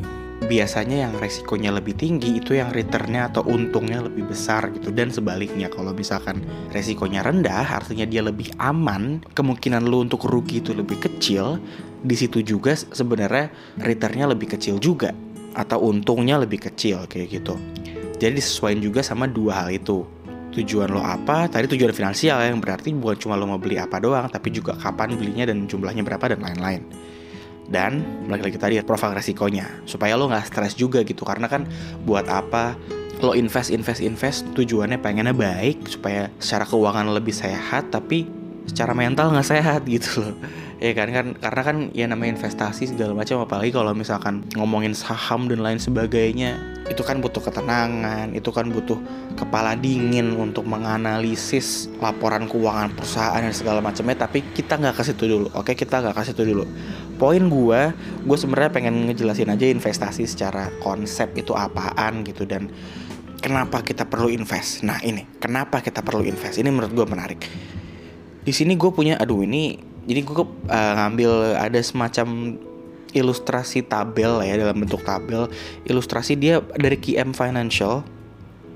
biasanya 0.45 1.07
yang 1.07 1.13
resikonya 1.15 1.72
lebih 1.72 1.95
tinggi 1.95 2.38
itu 2.38 2.60
yang 2.60 2.69
returnnya 2.69 3.31
atau 3.31 3.48
untungnya 3.48 4.03
lebih 4.03 4.29
besar 4.29 4.69
gitu. 4.75 4.91
Dan 4.91 5.10
sebaliknya 5.10 5.72
kalau 5.72 5.95
misalkan 5.95 6.43
resikonya 6.75 7.25
rendah 7.25 7.65
artinya 7.65 8.05
dia 8.05 8.22
lebih 8.22 8.51
aman 8.62 9.24
kemungkinan 9.34 9.88
lu 9.88 10.05
untuk 10.05 10.27
rugi 10.27 10.62
itu 10.62 10.75
lebih 10.75 11.01
kecil 11.01 11.57
di 12.06 12.14
situ 12.16 12.46
juga 12.46 12.78
sebenarnya 12.78 13.50
returnnya 13.82 14.30
lebih 14.30 14.54
kecil 14.54 14.78
juga 14.78 15.10
atau 15.58 15.90
untungnya 15.90 16.38
lebih 16.38 16.62
kecil 16.70 17.10
kayak 17.10 17.42
gitu. 17.42 17.58
Jadi 18.22 18.38
disesuaikan 18.38 18.80
juga 18.80 19.02
sama 19.02 19.26
dua 19.26 19.66
hal 19.66 19.74
itu. 19.74 20.06
Tujuan 20.56 20.88
lo 20.88 21.04
apa? 21.04 21.52
Tadi 21.52 21.68
tujuan 21.68 21.92
finansial 21.92 22.40
yang 22.48 22.64
berarti 22.64 22.96
bukan 22.96 23.18
cuma 23.20 23.36
lo 23.36 23.44
mau 23.44 23.60
beli 23.60 23.76
apa 23.76 24.00
doang 24.00 24.32
tapi 24.32 24.54
juga 24.54 24.78
kapan 24.80 25.18
belinya 25.20 25.44
dan 25.50 25.68
jumlahnya 25.68 26.06
berapa 26.06 26.32
dan 26.32 26.40
lain-lain. 26.40 26.86
Dan 27.66 28.06
lagi-lagi 28.30 28.56
tadi 28.62 28.76
profil 28.86 29.18
resikonya. 29.18 29.84
Supaya 29.84 30.16
lo 30.16 30.32
nggak 30.32 30.48
stres 30.48 30.78
juga 30.78 31.04
gitu 31.04 31.28
karena 31.28 31.50
kan 31.52 31.68
buat 32.08 32.30
apa 32.30 32.78
lo 33.20 33.32
invest 33.32 33.72
invest 33.72 34.04
invest 34.04 34.44
tujuannya 34.54 35.00
pengennya 35.00 35.32
baik 35.32 35.88
supaya 35.88 36.28
secara 36.36 36.68
keuangan 36.68 37.16
lebih 37.16 37.32
sehat 37.32 37.88
tapi 37.88 38.28
secara 38.68 38.92
mental 38.92 39.32
nggak 39.32 39.48
sehat 39.56 39.88
gitu 39.88 40.20
loh 40.20 40.36
ya 40.75 40.91
kan 40.91 41.08
kan 41.08 41.25
karena 41.39 41.62
kan 41.63 41.77
ya 41.96 42.05
namanya 42.12 42.36
investasi 42.36 42.91
segala 42.91 43.15
macam 43.15 43.39
apalagi 43.39 43.72
kalau 43.72 43.96
misalkan 43.96 44.44
ngomongin 44.60 44.91
saham 44.91 45.48
dan 45.48 45.63
lain 45.63 45.79
sebagainya 45.79 46.60
itu 46.86 47.01
kan 47.01 47.17
butuh 47.17 47.41
ketenangan 47.41 48.36
itu 48.36 48.51
kan 48.51 48.70
butuh 48.70 49.00
kepala 49.39 49.74
dingin 49.74 50.36
untuk 50.38 50.67
menganalisis 50.70 51.89
laporan 51.98 52.46
keuangan 52.46 52.94
perusahaan 52.94 53.41
dan 53.41 53.55
segala 53.55 53.79
macamnya 53.82 54.27
tapi 54.27 54.44
kita 54.53 54.77
nggak 54.77 55.00
kasih 55.00 55.15
itu 55.17 55.25
dulu 55.25 55.48
oke? 55.55 55.72
Kita 55.74 56.03
nggak 56.03 56.15
kasih 56.15 56.34
itu 56.38 56.44
dulu. 56.44 56.65
Poin 57.17 57.41
gue 57.41 57.82
gue 58.27 58.38
sebenarnya 58.38 58.72
pengen 58.75 59.08
ngejelasin 59.10 59.50
aja 59.50 59.65
investasi 59.65 60.27
secara 60.27 60.70
konsep 60.84 61.32
itu 61.39 61.55
apaan 61.55 62.22
gitu 62.27 62.44
dan 62.46 62.70
kenapa 63.39 63.82
kita 63.82 64.05
perlu 64.05 64.29
invest. 64.29 64.86
Nah 64.86 65.01
ini 65.01 65.25
kenapa 65.41 65.82
kita 65.82 66.05
perlu 66.05 66.22
invest? 66.22 66.62
Ini 66.62 66.70
menurut 66.70 66.94
gue 66.94 67.08
menarik. 67.08 67.41
Di 68.46 68.53
sini 68.53 68.77
gue 68.77 68.91
punya 68.94 69.17
aduh 69.17 69.41
ini 69.41 69.95
jadi 70.06 70.22
gue 70.22 70.38
uh, 70.38 70.46
ngambil 70.70 71.58
ada 71.58 71.82
semacam 71.82 72.58
ilustrasi 73.16 73.82
tabel 73.88 74.44
ya 74.46 74.60
dalam 74.60 74.78
bentuk 74.78 75.02
tabel. 75.02 75.50
Ilustrasi 75.88 76.38
dia 76.38 76.62
dari 76.78 77.00
KM 77.00 77.34
Financial. 77.34 78.06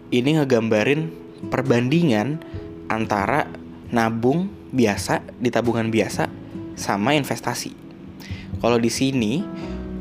Ini 0.09 0.41
ngegambarin 0.41 1.13
perbandingan 1.53 2.41
antara 2.89 3.45
nabung 3.93 4.49
biasa 4.73 5.21
di 5.37 5.53
tabungan 5.53 5.93
biasa 5.93 6.25
sama 6.73 7.13
investasi. 7.13 7.77
Kalau 8.57 8.81
di 8.81 8.89
sini 8.89 9.45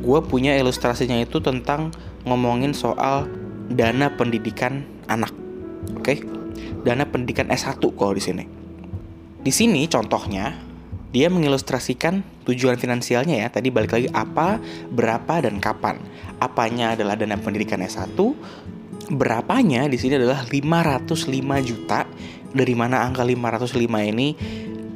gue 0.00 0.20
punya 0.24 0.56
ilustrasinya 0.56 1.20
itu 1.20 1.44
tentang 1.44 1.92
ngomongin 2.24 2.72
soal 2.72 3.28
dana 3.68 4.08
pendidikan 4.16 4.86
anak 5.12 5.34
oke? 5.92 6.04
Okay? 6.08 6.18
dana 6.88 7.04
pendidikan 7.04 7.52
S1 7.52 7.84
kalau 7.84 8.16
di 8.16 8.22
sini. 8.22 8.44
Di 9.44 9.52
sini 9.52 9.84
contohnya 9.90 10.67
dia 11.08 11.32
mengilustrasikan 11.32 12.20
tujuan 12.44 12.76
finansialnya 12.76 13.40
ya. 13.40 13.48
Tadi 13.48 13.72
balik 13.72 13.96
lagi 13.96 14.08
apa, 14.12 14.60
berapa 14.92 15.44
dan 15.44 15.56
kapan. 15.60 16.00
Apanya 16.38 16.92
adalah 16.92 17.16
dana 17.16 17.40
pendidikan 17.40 17.80
S1, 17.80 18.16
berapanya 19.12 19.88
di 19.88 19.96
sini 19.96 20.20
adalah 20.20 20.44
505 20.44 21.08
juta. 21.64 22.04
Dari 22.48 22.72
mana 22.72 23.04
angka 23.04 23.28
505 23.28 23.76
ini 24.08 24.32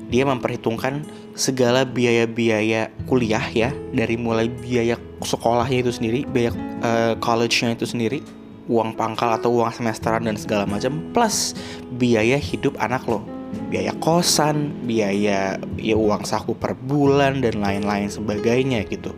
dia 0.09 0.25
memperhitungkan 0.29 1.05
segala 1.33 1.89
biaya-biaya 1.89 2.93
kuliah 3.09 3.45
ya, 3.49 3.73
dari 3.93 4.21
mulai 4.21 4.49
biaya 4.49 5.01
sekolahnya 5.25 5.89
itu 5.89 5.93
sendiri, 5.93 6.29
biaya 6.29 6.53
uh, 6.85 7.13
college-nya 7.21 7.77
itu 7.77 7.89
sendiri, 7.89 8.21
uang 8.69 8.93
pangkal 8.97 9.33
atau 9.33 9.53
uang 9.53 9.73
semesteran 9.73 10.29
dan 10.29 10.37
segala 10.37 10.69
macam 10.69 11.01
plus 11.17 11.57
biaya 11.97 12.37
hidup 12.37 12.77
anak 12.81 13.05
lo 13.09 13.42
biaya 13.71 13.93
kosan, 14.01 14.85
biaya 14.89 15.57
ya 15.81 15.97
uang 15.97 16.25
saku 16.25 16.57
per 16.57 16.77
bulan 16.77 17.41
dan 17.45 17.61
lain-lain 17.61 18.09
sebagainya 18.09 18.85
gitu. 18.89 19.13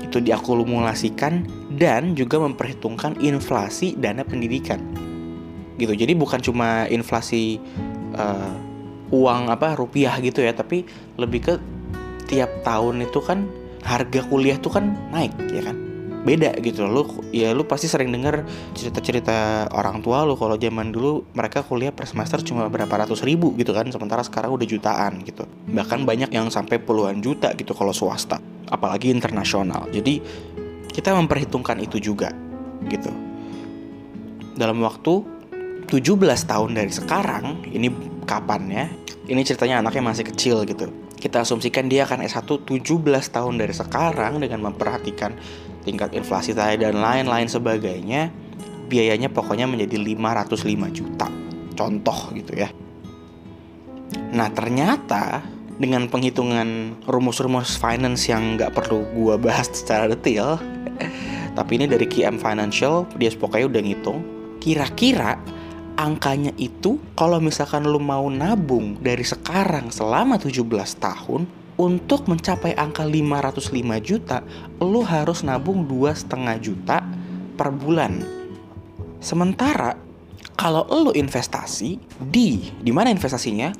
Itu 0.00 0.20
diakumulasikan 0.20 1.48
dan 1.76 2.16
juga 2.16 2.40
memperhitungkan 2.40 3.20
inflasi 3.20 3.96
dana 3.96 4.24
pendidikan. 4.24 4.80
Gitu. 5.76 5.92
Jadi 5.92 6.16
bukan 6.16 6.40
cuma 6.40 6.88
inflasi 6.88 7.60
uh, 8.16 8.56
uang 9.12 9.52
apa 9.52 9.76
rupiah 9.76 10.16
gitu 10.18 10.40
ya, 10.40 10.56
tapi 10.56 10.88
lebih 11.20 11.40
ke 11.44 11.54
tiap 12.26 12.50
tahun 12.66 13.06
itu 13.06 13.22
kan 13.22 13.46
harga 13.86 14.26
kuliah 14.26 14.58
tuh 14.58 14.74
kan 14.74 14.98
naik 15.14 15.30
ya 15.54 15.62
kan 15.62 15.85
beda 16.26 16.58
gitu. 16.58 16.82
Lu 16.90 17.06
ya 17.30 17.54
lu 17.54 17.62
pasti 17.62 17.86
sering 17.86 18.10
denger 18.10 18.42
cerita-cerita 18.74 19.70
orang 19.70 20.02
tua 20.02 20.26
lu 20.26 20.34
kalau 20.34 20.58
zaman 20.58 20.90
dulu 20.90 21.22
mereka 21.30 21.62
kuliah 21.62 21.94
per 21.94 22.10
semester 22.10 22.42
cuma 22.42 22.66
berapa 22.66 22.90
ratus 22.90 23.22
ribu 23.22 23.54
gitu 23.54 23.70
kan, 23.70 23.86
sementara 23.94 24.26
sekarang 24.26 24.58
udah 24.58 24.66
jutaan 24.66 25.22
gitu. 25.22 25.46
Bahkan 25.70 26.02
banyak 26.02 26.34
yang 26.34 26.50
sampai 26.50 26.82
puluhan 26.82 27.22
juta 27.22 27.54
gitu 27.54 27.70
kalau 27.70 27.94
swasta, 27.94 28.42
apalagi 28.66 29.14
internasional. 29.14 29.86
Jadi 29.94 30.18
kita 30.90 31.14
memperhitungkan 31.14 31.78
itu 31.78 32.02
juga 32.02 32.34
gitu. 32.90 33.14
Dalam 34.58 34.82
waktu 34.82 35.22
17 35.86 36.02
tahun 36.50 36.70
dari 36.74 36.90
sekarang, 36.90 37.62
ini 37.70 37.92
kapan 38.26 38.62
ya? 38.66 38.84
Ini 39.30 39.38
ceritanya 39.46 39.84
anaknya 39.84 40.02
masih 40.02 40.26
kecil 40.26 40.66
gitu 40.66 40.90
kita 41.16 41.42
asumsikan 41.42 41.88
dia 41.88 42.04
akan 42.04 42.22
S1 42.22 42.44
17 42.44 43.02
tahun 43.32 43.54
dari 43.56 43.74
sekarang 43.74 44.38
dengan 44.38 44.70
memperhatikan 44.70 45.34
tingkat 45.86 46.10
inflasi 46.18 46.50
tadi 46.50 46.82
dan 46.82 46.98
lain-lain 46.98 47.46
sebagainya, 47.46 48.34
biayanya 48.90 49.30
pokoknya 49.30 49.70
menjadi 49.70 50.02
505 50.02 50.90
juta. 50.90 51.30
Contoh 51.78 52.34
gitu 52.34 52.52
ya. 52.58 52.68
Nah 54.34 54.50
ternyata 54.50 55.46
dengan 55.78 56.10
penghitungan 56.10 56.98
rumus-rumus 57.06 57.78
finance 57.78 58.26
yang 58.26 58.58
nggak 58.58 58.74
perlu 58.74 59.06
gua 59.14 59.38
bahas 59.38 59.70
secara 59.70 60.10
detail, 60.10 60.58
tapi 61.54 61.78
ini 61.80 61.86
dari 61.86 62.04
KM 62.08 62.40
Financial, 62.40 63.06
dia 63.16 63.30
pokoknya 63.32 63.66
udah 63.70 63.82
ngitung, 63.84 64.18
kira-kira 64.58 65.40
angkanya 65.96 66.52
itu 66.60 67.00
kalau 67.16 67.40
misalkan 67.40 67.88
lu 67.88 67.96
mau 67.96 68.28
nabung 68.28 69.00
dari 69.00 69.24
sekarang 69.24 69.88
selama 69.88 70.36
17 70.36 70.60
tahun 71.00 71.48
untuk 71.76 72.24
mencapai 72.28 72.72
angka 72.72 73.04
505 73.04 73.76
juta, 74.00 74.40
lu 74.80 75.04
harus 75.04 75.44
nabung 75.44 75.84
dua 75.84 76.16
setengah 76.16 76.56
juta 76.56 77.04
per 77.56 77.68
bulan. 77.72 78.24
Sementara 79.20 79.96
kalau 80.56 80.88
lu 80.88 81.12
investasi 81.12 82.00
di 82.32 82.72
di 82.80 82.92
mana 82.92 83.12
investasinya? 83.12 83.72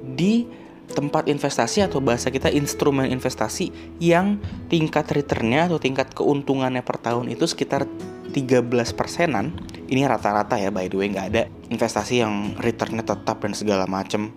Di 0.00 0.44
tempat 0.84 1.28
investasi 1.32 1.84
atau 1.84 2.04
bahasa 2.04 2.28
kita 2.28 2.52
instrumen 2.52 3.08
investasi 3.08 3.72
yang 3.98 4.36
tingkat 4.68 5.08
returnnya 5.10 5.66
atau 5.66 5.80
tingkat 5.80 6.12
keuntungannya 6.12 6.84
per 6.84 7.00
tahun 7.00 7.32
itu 7.32 7.48
sekitar 7.48 7.88
13 8.36 8.68
persenan 8.92 9.56
ini 9.88 10.04
rata-rata 10.04 10.60
ya 10.60 10.68
by 10.68 10.86
the 10.92 10.96
way 11.00 11.08
nggak 11.08 11.26
ada 11.32 11.42
investasi 11.72 12.20
yang 12.20 12.52
returnnya 12.60 13.00
tetap 13.00 13.40
dan 13.40 13.56
segala 13.56 13.88
macem 13.88 14.28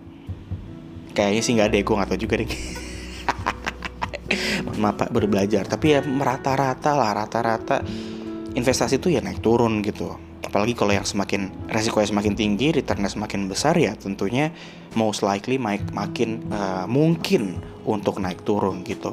kayaknya 1.12 1.42
sih 1.44 1.52
nggak 1.54 1.68
ada 1.68 1.76
gue 1.84 1.94
nggak 1.94 2.08
tahu 2.10 2.20
juga 2.20 2.34
deh 2.40 2.50
maaf 4.80 5.06
pak 5.06 5.08
baru 5.10 5.26
belajar 5.28 5.64
tapi 5.64 5.96
ya 5.96 6.00
rata-rata 6.04 6.92
lah 6.94 7.24
rata-rata 7.24 7.80
investasi 8.52 9.00
itu 9.00 9.12
ya 9.12 9.24
naik 9.24 9.40
turun 9.40 9.80
gitu 9.80 10.14
apalagi 10.44 10.72
kalau 10.72 10.96
yang 10.96 11.04
semakin 11.04 11.68
resikonya 11.68 12.08
semakin 12.08 12.34
tinggi 12.36 12.72
returnnya 12.72 13.10
semakin 13.12 13.48
besar 13.48 13.76
ya 13.76 13.92
tentunya 13.96 14.52
most 14.96 15.20
likely 15.20 15.60
makin 15.60 16.48
uh, 16.48 16.88
mungkin 16.88 17.60
untuk 17.84 18.20
naik 18.20 18.44
turun 18.44 18.84
gitu 18.84 19.12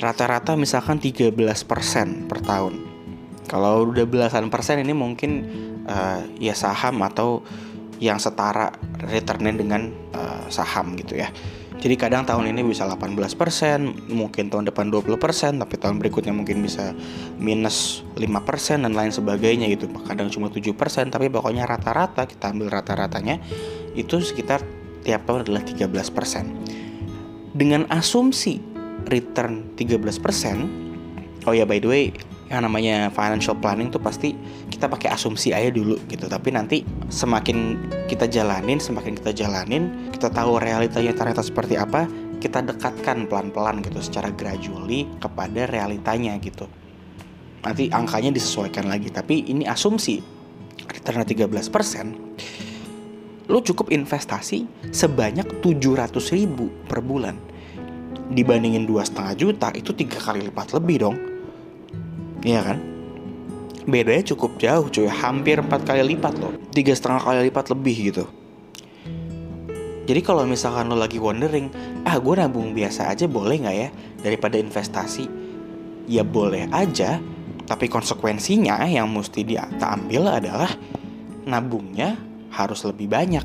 rata-rata 0.00 0.54
misalkan 0.56 1.00
13% 1.00 2.28
per 2.28 2.38
tahun. 2.44 2.74
Kalau 3.46 3.86
udah 3.86 4.04
belasan 4.04 4.50
persen 4.50 4.82
ini 4.82 4.92
mungkin 4.92 5.30
uh, 5.86 6.20
ya 6.36 6.52
saham 6.52 7.00
atau 7.06 7.40
yang 8.02 8.20
setara 8.20 8.74
returnnya 9.00 9.56
dengan 9.56 9.88
uh, 10.12 10.44
saham 10.52 10.98
gitu 10.98 11.16
ya. 11.16 11.30
Jadi 11.76 11.94
kadang 12.00 12.24
tahun 12.24 12.56
ini 12.56 12.64
bisa 12.64 12.88
18%, 12.88 14.08
mungkin 14.08 14.48
tahun 14.48 14.64
depan 14.72 14.88
20%, 14.88 15.60
tapi 15.60 15.76
tahun 15.76 16.00
berikutnya 16.00 16.32
mungkin 16.32 16.64
bisa 16.64 16.96
minus 17.36 18.00
5% 18.16 18.80
dan 18.80 18.96
lain 18.96 19.12
sebagainya 19.12 19.68
gitu. 19.68 19.92
Kadang 20.08 20.32
cuma 20.32 20.48
7%, 20.48 20.72
tapi 21.12 21.28
pokoknya 21.28 21.68
rata-rata 21.68 22.24
kita 22.24 22.56
ambil 22.56 22.72
rata-ratanya 22.72 23.38
itu 23.92 24.18
sekitar 24.24 24.64
tiap 25.04 25.28
tahun 25.28 25.44
adalah 25.44 25.62
13%. 25.62 27.54
Dengan 27.56 27.84
asumsi 27.92 28.58
return 29.06 29.76
13%, 29.76 31.46
oh 31.46 31.54
ya 31.54 31.68
by 31.68 31.78
the 31.78 31.88
way, 31.88 32.04
yang 32.48 32.62
namanya 32.64 33.10
financial 33.10 33.58
planning 33.58 33.90
tuh 33.90 34.00
pasti 34.02 34.34
kita 34.76 34.92
pakai 34.92 35.08
asumsi 35.08 35.56
aja 35.56 35.72
dulu 35.72 35.96
gitu. 36.12 36.28
Tapi 36.28 36.52
nanti 36.52 36.84
semakin 37.08 37.88
kita 38.12 38.28
jalanin, 38.28 38.76
semakin 38.76 39.16
kita 39.16 39.32
jalanin, 39.32 40.12
kita 40.12 40.28
tahu 40.28 40.60
realitanya 40.60 41.16
ternyata 41.16 41.40
seperti 41.40 41.80
apa, 41.80 42.04
kita 42.44 42.60
dekatkan 42.60 43.24
pelan-pelan 43.24 43.80
gitu 43.80 44.04
secara 44.04 44.28
gradually 44.36 45.08
kepada 45.16 45.64
realitanya 45.64 46.36
gitu. 46.44 46.68
Nanti 47.64 47.88
angkanya 47.88 48.36
disesuaikan 48.36 48.84
lagi, 48.86 49.08
tapi 49.08 49.48
ini 49.48 49.64
asumsi 49.64 50.20
return 50.92 51.24
13%. 51.24 53.48
Lu 53.48 53.64
cukup 53.64 53.88
investasi 53.94 54.66
sebanyak 54.92 55.64
700 55.64 56.36
ribu 56.36 56.68
per 56.84 57.00
bulan 57.00 57.56
dibandingin 58.26 58.84
dua 58.84 59.06
setengah 59.06 59.34
juta 59.38 59.68
itu 59.70 59.94
tiga 59.94 60.18
kali 60.18 60.50
lipat 60.50 60.74
lebih 60.74 60.96
dong 60.98 61.14
iya 62.42 62.58
kan 62.58 62.95
bedanya 63.86 64.34
cukup 64.34 64.58
jauh 64.58 64.90
cuy. 64.90 65.08
Hampir 65.08 65.62
empat 65.62 65.86
kali 65.86 66.14
lipat 66.14 66.34
loh. 66.42 66.52
Tiga 66.74 66.92
setengah 66.92 67.22
kali 67.22 67.48
lipat 67.48 67.72
lebih 67.72 67.96
gitu. 68.12 68.24
Jadi 70.06 70.20
kalau 70.22 70.46
misalkan 70.46 70.86
lo 70.86 70.94
lagi 70.94 71.18
wondering 71.18 71.66
ah 72.06 72.14
gue 72.22 72.34
nabung 72.38 72.70
biasa 72.70 73.10
aja 73.10 73.26
boleh 73.26 73.58
nggak 73.58 73.76
ya 73.76 73.88
daripada 74.22 74.54
investasi? 74.54 75.26
Ya 76.06 76.22
boleh 76.22 76.70
aja 76.70 77.18
tapi 77.66 77.90
konsekuensinya 77.90 78.86
yang 78.86 79.10
mesti 79.10 79.42
dia 79.42 79.66
ambil 79.82 80.30
adalah 80.30 80.70
nabungnya 81.42 82.14
harus 82.54 82.86
lebih 82.86 83.10
banyak. 83.10 83.42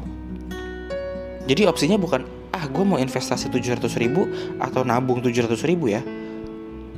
Jadi 1.49 1.65
opsinya 1.65 1.97
bukan 1.97 2.21
ah 2.54 2.69
gue 2.69 2.86
mau 2.86 3.01
investasi 3.01 3.49
700 3.49 3.89
ribu 3.97 4.30
atau 4.62 4.86
nabung 4.86 5.25
700 5.25 5.58
ribu 5.65 5.89
ya. 5.89 6.06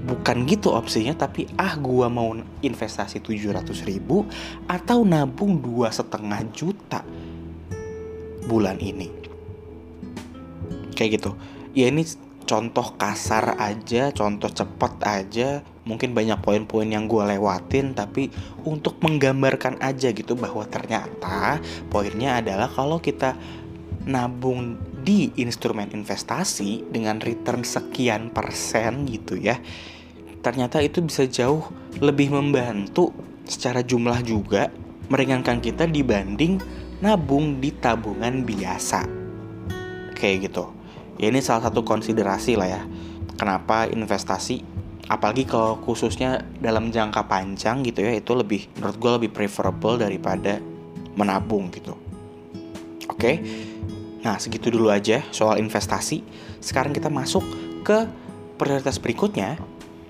Bukan 0.03 0.43
gitu 0.43 0.75
opsinya 0.75 1.15
tapi 1.15 1.47
ah 1.55 1.79
gue 1.79 2.07
mau 2.11 2.35
investasi 2.59 3.23
700 3.23 3.87
ribu 3.87 4.27
atau 4.67 5.07
nabung 5.07 5.63
dua 5.63 5.95
setengah 5.95 6.43
juta 6.51 7.01
bulan 8.45 8.77
ini. 8.83 9.07
Kayak 10.93 11.19
gitu. 11.19 11.31
Ya 11.73 11.89
ini 11.89 12.03
contoh 12.43 12.93
kasar 12.99 13.55
aja, 13.57 14.11
contoh 14.11 14.51
cepet 14.51 14.93
aja. 15.01 15.49
Mungkin 15.83 16.15
banyak 16.15 16.39
poin-poin 16.39 16.87
yang 16.87 17.11
gue 17.11 17.23
lewatin, 17.23 17.91
tapi 17.95 18.31
untuk 18.63 18.99
menggambarkan 19.03 19.83
aja 19.83 20.15
gitu 20.15 20.35
bahwa 20.35 20.63
ternyata 20.67 21.59
poinnya 21.91 22.39
adalah 22.39 22.71
kalau 22.71 23.03
kita 23.03 23.35
nabung 24.07 24.79
di 25.03 25.35
instrumen 25.35 25.91
investasi 25.91 26.87
dengan 26.87 27.19
return 27.19 27.67
sekian 27.67 28.31
persen 28.31 29.03
gitu 29.05 29.35
ya, 29.35 29.59
ternyata 30.39 30.79
itu 30.79 31.03
bisa 31.03 31.27
jauh 31.27 31.67
lebih 31.99 32.31
membantu 32.31 33.11
secara 33.43 33.83
jumlah 33.83 34.23
juga 34.23 34.71
meringankan 35.11 35.59
kita 35.59 35.83
dibanding 35.85 36.57
nabung 37.03 37.59
di 37.59 37.75
tabungan 37.75 38.47
biasa. 38.47 39.03
Kayak 40.15 40.49
gitu. 40.49 40.71
Ya 41.19 41.29
ini 41.29 41.43
salah 41.43 41.67
satu 41.67 41.83
konsiderasi 41.83 42.55
lah 42.55 42.79
ya 42.79 42.81
kenapa 43.37 43.85
investasi 43.91 44.63
apalagi 45.11 45.43
kalau 45.43 45.77
khususnya 45.83 46.47
dalam 46.63 46.89
jangka 46.89 47.27
panjang 47.27 47.83
gitu 47.83 48.07
ya 48.07 48.15
itu 48.15 48.31
lebih 48.33 48.71
menurut 48.79 48.97
gue 48.97 49.11
lebih 49.19 49.29
preferable 49.35 49.99
daripada 49.99 50.63
menabung 51.19 51.69
gitu. 51.69 51.93
Oke 53.11 53.43
nah 54.23 54.39
segitu 54.39 54.71
dulu 54.71 54.87
aja 54.89 55.21
soal 55.29 55.59
investasi. 55.59 56.23
Sekarang 56.63 56.95
kita 56.95 57.11
masuk 57.11 57.43
ke 57.83 58.07
prioritas 58.55 58.97
berikutnya. 58.97 59.59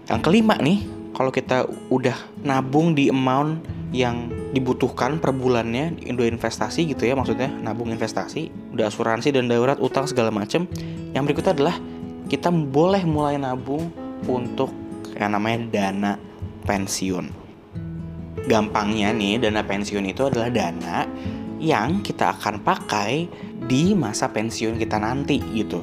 Yang 0.05 0.21
kelima 0.21 0.55
nih 0.61 0.85
kalau 1.17 1.33
kita 1.33 1.65
udah 1.89 2.15
nabung 2.45 2.93
di 2.93 3.09
amount 3.09 3.65
yang 3.93 4.29
dibutuhkan 4.53 5.21
per 5.21 5.29
bulannya 5.33 6.01
Indo 6.01 6.25
investasi 6.25 6.89
gitu 6.89 7.05
ya 7.05 7.13
maksudnya 7.13 7.53
nabung 7.61 7.93
investasi 7.93 8.73
udah 8.73 8.89
asuransi 8.89 9.29
dan 9.29 9.49
darurat 9.49 9.77
utang 9.81 10.05
segala 10.09 10.33
macem. 10.33 10.69
Yang 11.13 11.23
berikutnya 11.29 11.53
adalah 11.53 11.75
kita 12.29 12.49
boleh 12.49 13.05
mulai 13.05 13.37
nabung 13.37 13.93
untuk 14.25 14.73
yang 15.13 15.37
namanya 15.37 15.59
dana 15.69 16.13
pensiun. 16.65 17.29
Gampangnya 18.49 19.13
nih 19.13 19.39
dana 19.39 19.61
pensiun 19.61 20.03
itu 20.09 20.25
adalah 20.27 20.49
dana 20.49 21.05
yang 21.63 22.03
kita 22.03 22.35
akan 22.35 22.59
pakai 22.59 23.31
di 23.63 23.95
masa 23.95 24.27
pensiun 24.27 24.75
kita 24.75 24.99
nanti 24.99 25.39
gitu 25.55 25.79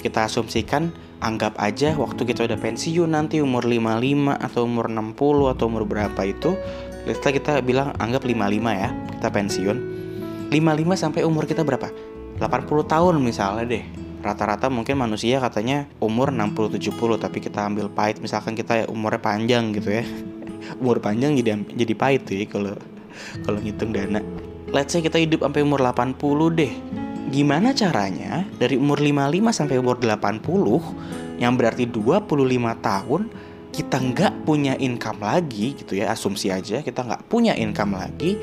kita 0.00 0.24
asumsikan 0.24 0.88
anggap 1.20 1.58
aja 1.60 1.92
waktu 1.98 2.24
kita 2.24 2.48
udah 2.48 2.56
pensiun 2.56 3.12
nanti 3.12 3.42
umur 3.44 3.66
55 3.68 4.38
atau 4.38 4.60
umur 4.64 4.86
60 4.88 5.52
atau 5.52 5.64
umur 5.68 5.84
berapa 5.84 6.20
itu 6.24 6.54
kita 7.08 7.28
kita 7.32 7.52
bilang 7.64 7.96
anggap 7.96 8.20
55 8.28 8.36
ya, 8.68 8.92
kita 9.16 9.28
pensiun. 9.32 9.76
55 10.52 10.92
sampai 10.96 11.24
umur 11.24 11.48
kita 11.48 11.64
berapa? 11.64 11.88
80 12.36 12.84
tahun 12.84 13.14
misalnya 13.24 13.64
deh. 13.64 13.84
Rata-rata 14.20 14.68
mungkin 14.68 14.98
manusia 14.98 15.40
katanya 15.40 15.88
umur 16.04 16.34
60-70 16.34 17.22
tapi 17.22 17.38
kita 17.40 17.64
ambil 17.64 17.88
pahit 17.88 18.20
misalkan 18.20 18.52
kita 18.52 18.90
umurnya 18.92 19.24
panjang 19.24 19.72
gitu 19.72 20.02
ya. 20.02 20.04
umur 20.82 21.00
panjang 21.00 21.32
jadi 21.38 21.64
jadi 21.72 21.94
pahit 21.96 22.28
tuh 22.28 22.34
ya 22.36 22.44
kalau 22.44 22.74
kalau 23.46 23.58
ngitung 23.62 23.94
dana. 23.96 24.20
Let's 24.68 24.92
say 24.92 25.00
kita 25.00 25.16
hidup 25.16 25.48
sampai 25.48 25.64
umur 25.64 25.80
80 25.80 26.20
deh. 26.52 26.72
Gimana 27.32 27.72
caranya 27.72 28.44
dari 28.60 28.76
umur 28.76 29.00
55 29.00 29.48
sampai 29.64 29.80
umur 29.80 29.96
80 29.96 31.40
yang 31.40 31.56
berarti 31.56 31.88
25 31.88 32.28
tahun 32.76 33.22
kita 33.72 33.96
nggak 33.96 34.32
punya 34.44 34.76
income 34.76 35.24
lagi 35.24 35.72
gitu 35.72 35.96
ya 35.96 36.12
asumsi 36.12 36.52
aja 36.52 36.84
kita 36.84 37.04
nggak 37.04 37.28
punya 37.32 37.56
income 37.56 37.96
lagi 37.96 38.36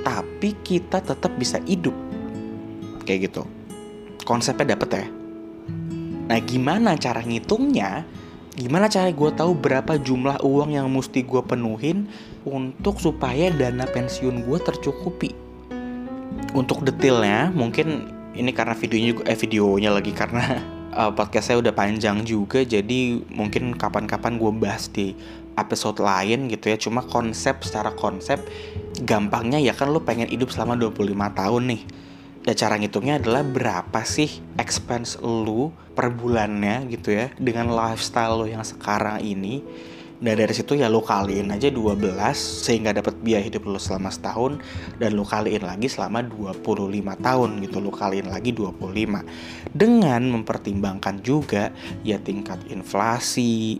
tapi 0.00 0.56
kita 0.64 1.04
tetap 1.04 1.36
bisa 1.36 1.60
hidup. 1.68 1.92
Kayak 3.04 3.28
gitu. 3.28 3.44
Konsepnya 4.24 4.72
dapet 4.72 5.04
ya. 5.04 5.06
Nah 6.32 6.40
gimana 6.40 6.96
cara 6.96 7.20
ngitungnya? 7.20 8.08
Gimana 8.56 8.88
cara 8.88 9.12
gue 9.12 9.30
tahu 9.36 9.52
berapa 9.52 10.00
jumlah 10.00 10.40
uang 10.40 10.80
yang 10.80 10.88
mesti 10.88 11.28
gue 11.28 11.44
penuhin 11.44 12.08
untuk 12.48 13.04
supaya 13.04 13.52
dana 13.52 13.84
pensiun 13.84 14.48
gue 14.48 14.58
tercukupi 14.64 15.47
untuk 16.54 16.84
detailnya 16.84 17.52
mungkin 17.52 18.10
ini 18.34 18.54
karena 18.54 18.76
videonya 18.76 19.12
eh 19.26 19.38
videonya 19.38 19.90
lagi 19.92 20.12
karena 20.14 20.62
uh, 20.98 21.10
podcast 21.12 21.52
saya 21.52 21.58
udah 21.60 21.74
panjang 21.74 22.22
juga 22.22 22.62
jadi 22.62 23.22
mungkin 23.30 23.74
kapan-kapan 23.74 24.38
gue 24.38 24.52
bahas 24.56 24.88
di 24.90 25.14
episode 25.58 25.98
lain 25.98 26.46
gitu 26.46 26.70
ya. 26.70 26.78
Cuma 26.78 27.02
konsep 27.02 27.66
secara 27.66 27.90
konsep 27.98 28.38
gampangnya 29.02 29.58
ya 29.58 29.74
kan 29.74 29.90
lo 29.90 30.06
pengen 30.06 30.30
hidup 30.30 30.54
selama 30.54 30.78
25 30.78 31.10
tahun 31.34 31.62
nih. 31.74 31.82
Dan 32.46 32.54
cara 32.54 32.74
ngitungnya 32.78 33.18
adalah 33.18 33.42
berapa 33.42 34.00
sih 34.06 34.40
expense 34.56 35.18
lu 35.20 35.74
per 35.92 36.14
bulannya 36.14 36.86
gitu 36.88 37.10
ya 37.12 37.34
dengan 37.36 37.74
lifestyle 37.74 38.38
lo 38.38 38.46
yang 38.46 38.62
sekarang 38.62 39.20
ini 39.20 39.60
Nah 40.18 40.34
dari 40.34 40.50
situ 40.50 40.74
ya 40.74 40.90
lo 40.90 40.98
kaliin 40.98 41.46
aja 41.54 41.70
12 41.70 42.02
sehingga 42.34 42.90
dapat 42.90 43.14
biaya 43.22 43.46
hidup 43.46 43.70
lo 43.70 43.78
selama 43.78 44.10
setahun 44.10 44.58
dan 44.98 45.14
lo 45.14 45.22
kaliin 45.22 45.62
lagi 45.62 45.86
selama 45.86 46.26
25 46.26 47.22
tahun 47.22 47.50
gitu. 47.62 47.78
Lo 47.78 47.94
kaliin 47.94 48.26
lagi 48.26 48.50
25 48.50 48.82
dengan 49.70 50.22
mempertimbangkan 50.26 51.22
juga 51.22 51.70
ya 52.02 52.18
tingkat 52.18 52.66
inflasi. 52.66 53.78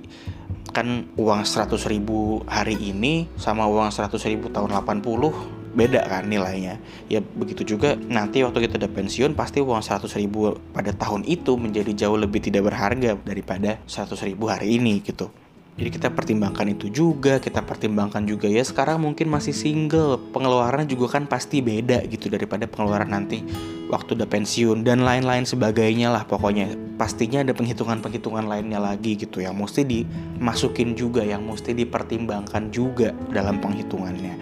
Kan 0.70 1.10
uang 1.18 1.42
100 1.42 1.74
ribu 1.90 2.46
hari 2.46 2.78
ini 2.78 3.26
sama 3.34 3.66
uang 3.66 3.90
100 3.90 4.14
ribu 4.30 4.46
tahun 4.54 4.70
80 4.78 5.58
beda 5.74 6.06
kan 6.06 6.22
nilainya. 6.30 6.78
Ya 7.10 7.18
begitu 7.18 7.66
juga 7.74 7.98
nanti 7.98 8.46
waktu 8.46 8.62
kita 8.70 8.78
udah 8.78 8.92
pensiun 8.94 9.34
pasti 9.34 9.58
uang 9.58 9.82
100 9.82 10.06
ribu 10.22 10.54
pada 10.70 10.94
tahun 10.94 11.26
itu 11.26 11.58
menjadi 11.58 12.06
jauh 12.06 12.14
lebih 12.14 12.38
tidak 12.38 12.70
berharga 12.70 13.18
daripada 13.26 13.82
100 13.90 14.14
ribu 14.22 14.46
hari 14.46 14.78
ini 14.78 15.02
gitu 15.02 15.34
jadi 15.78 15.94
kita 15.94 16.10
pertimbangkan 16.10 16.74
itu 16.74 16.90
juga, 16.90 17.38
kita 17.38 17.62
pertimbangkan 17.62 18.26
juga 18.26 18.50
ya 18.50 18.66
sekarang 18.66 18.98
mungkin 18.98 19.30
masih 19.30 19.54
single, 19.54 20.18
pengeluaran 20.34 20.90
juga 20.90 21.14
kan 21.14 21.30
pasti 21.30 21.62
beda 21.62 22.02
gitu 22.10 22.26
daripada 22.26 22.66
pengeluaran 22.66 23.14
nanti 23.14 23.46
waktu 23.86 24.18
udah 24.18 24.26
pensiun 24.26 24.82
dan 24.82 25.06
lain-lain 25.06 25.46
sebagainya 25.46 26.10
lah 26.10 26.26
pokoknya. 26.26 26.74
Pastinya 26.98 27.46
ada 27.46 27.54
penghitungan-penghitungan 27.54 28.50
lainnya 28.50 28.82
lagi 28.82 29.14
gitu 29.14 29.38
yang 29.38 29.54
mesti 29.54 29.86
dimasukin 29.86 30.98
juga, 30.98 31.22
yang 31.22 31.46
mesti 31.46 31.70
dipertimbangkan 31.78 32.74
juga 32.74 33.14
dalam 33.30 33.62
penghitungannya. 33.62 34.34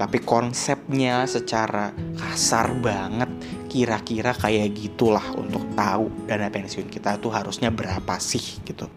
Tapi 0.00 0.16
konsepnya 0.24 1.28
secara 1.28 1.92
kasar 2.16 2.72
banget 2.80 3.28
kira-kira 3.68 4.32
kayak 4.32 4.72
gitulah 4.72 5.28
untuk 5.36 5.60
tahu 5.76 6.08
dana 6.24 6.48
pensiun 6.48 6.88
kita 6.88 7.20
tuh 7.20 7.36
harusnya 7.36 7.68
berapa 7.68 8.16
sih 8.16 8.64
gitu 8.64 8.88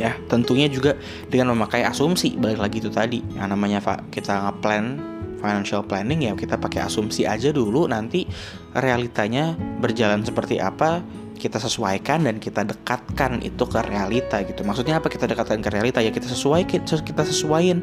ya 0.00 0.16
tentunya 0.32 0.66
juga 0.72 0.96
dengan 1.28 1.52
memakai 1.52 1.84
asumsi 1.84 2.40
balik 2.40 2.64
lagi 2.64 2.80
itu 2.80 2.88
tadi 2.88 3.20
yang 3.36 3.52
namanya 3.52 3.84
kita 4.08 4.48
ngeplan 4.48 4.96
financial 5.40 5.84
planning 5.84 6.24
ya 6.24 6.32
kita 6.32 6.56
pakai 6.56 6.84
asumsi 6.88 7.28
aja 7.28 7.52
dulu 7.52 7.84
nanti 7.88 8.24
realitanya 8.76 9.56
berjalan 9.80 10.24
seperti 10.24 10.60
apa 10.60 11.04
kita 11.40 11.56
sesuaikan 11.56 12.28
dan 12.28 12.36
kita 12.36 12.68
dekatkan 12.68 13.40
itu 13.40 13.64
ke 13.64 13.80
realita 13.80 14.44
gitu. 14.44 14.60
Maksudnya 14.60 15.00
apa 15.00 15.08
kita 15.08 15.24
dekatkan 15.24 15.64
ke 15.64 15.72
realita? 15.72 16.04
Ya 16.04 16.12
kita 16.12 16.28
sesuaikan 16.28 16.84
kita 16.84 17.22
sesuaiin 17.24 17.80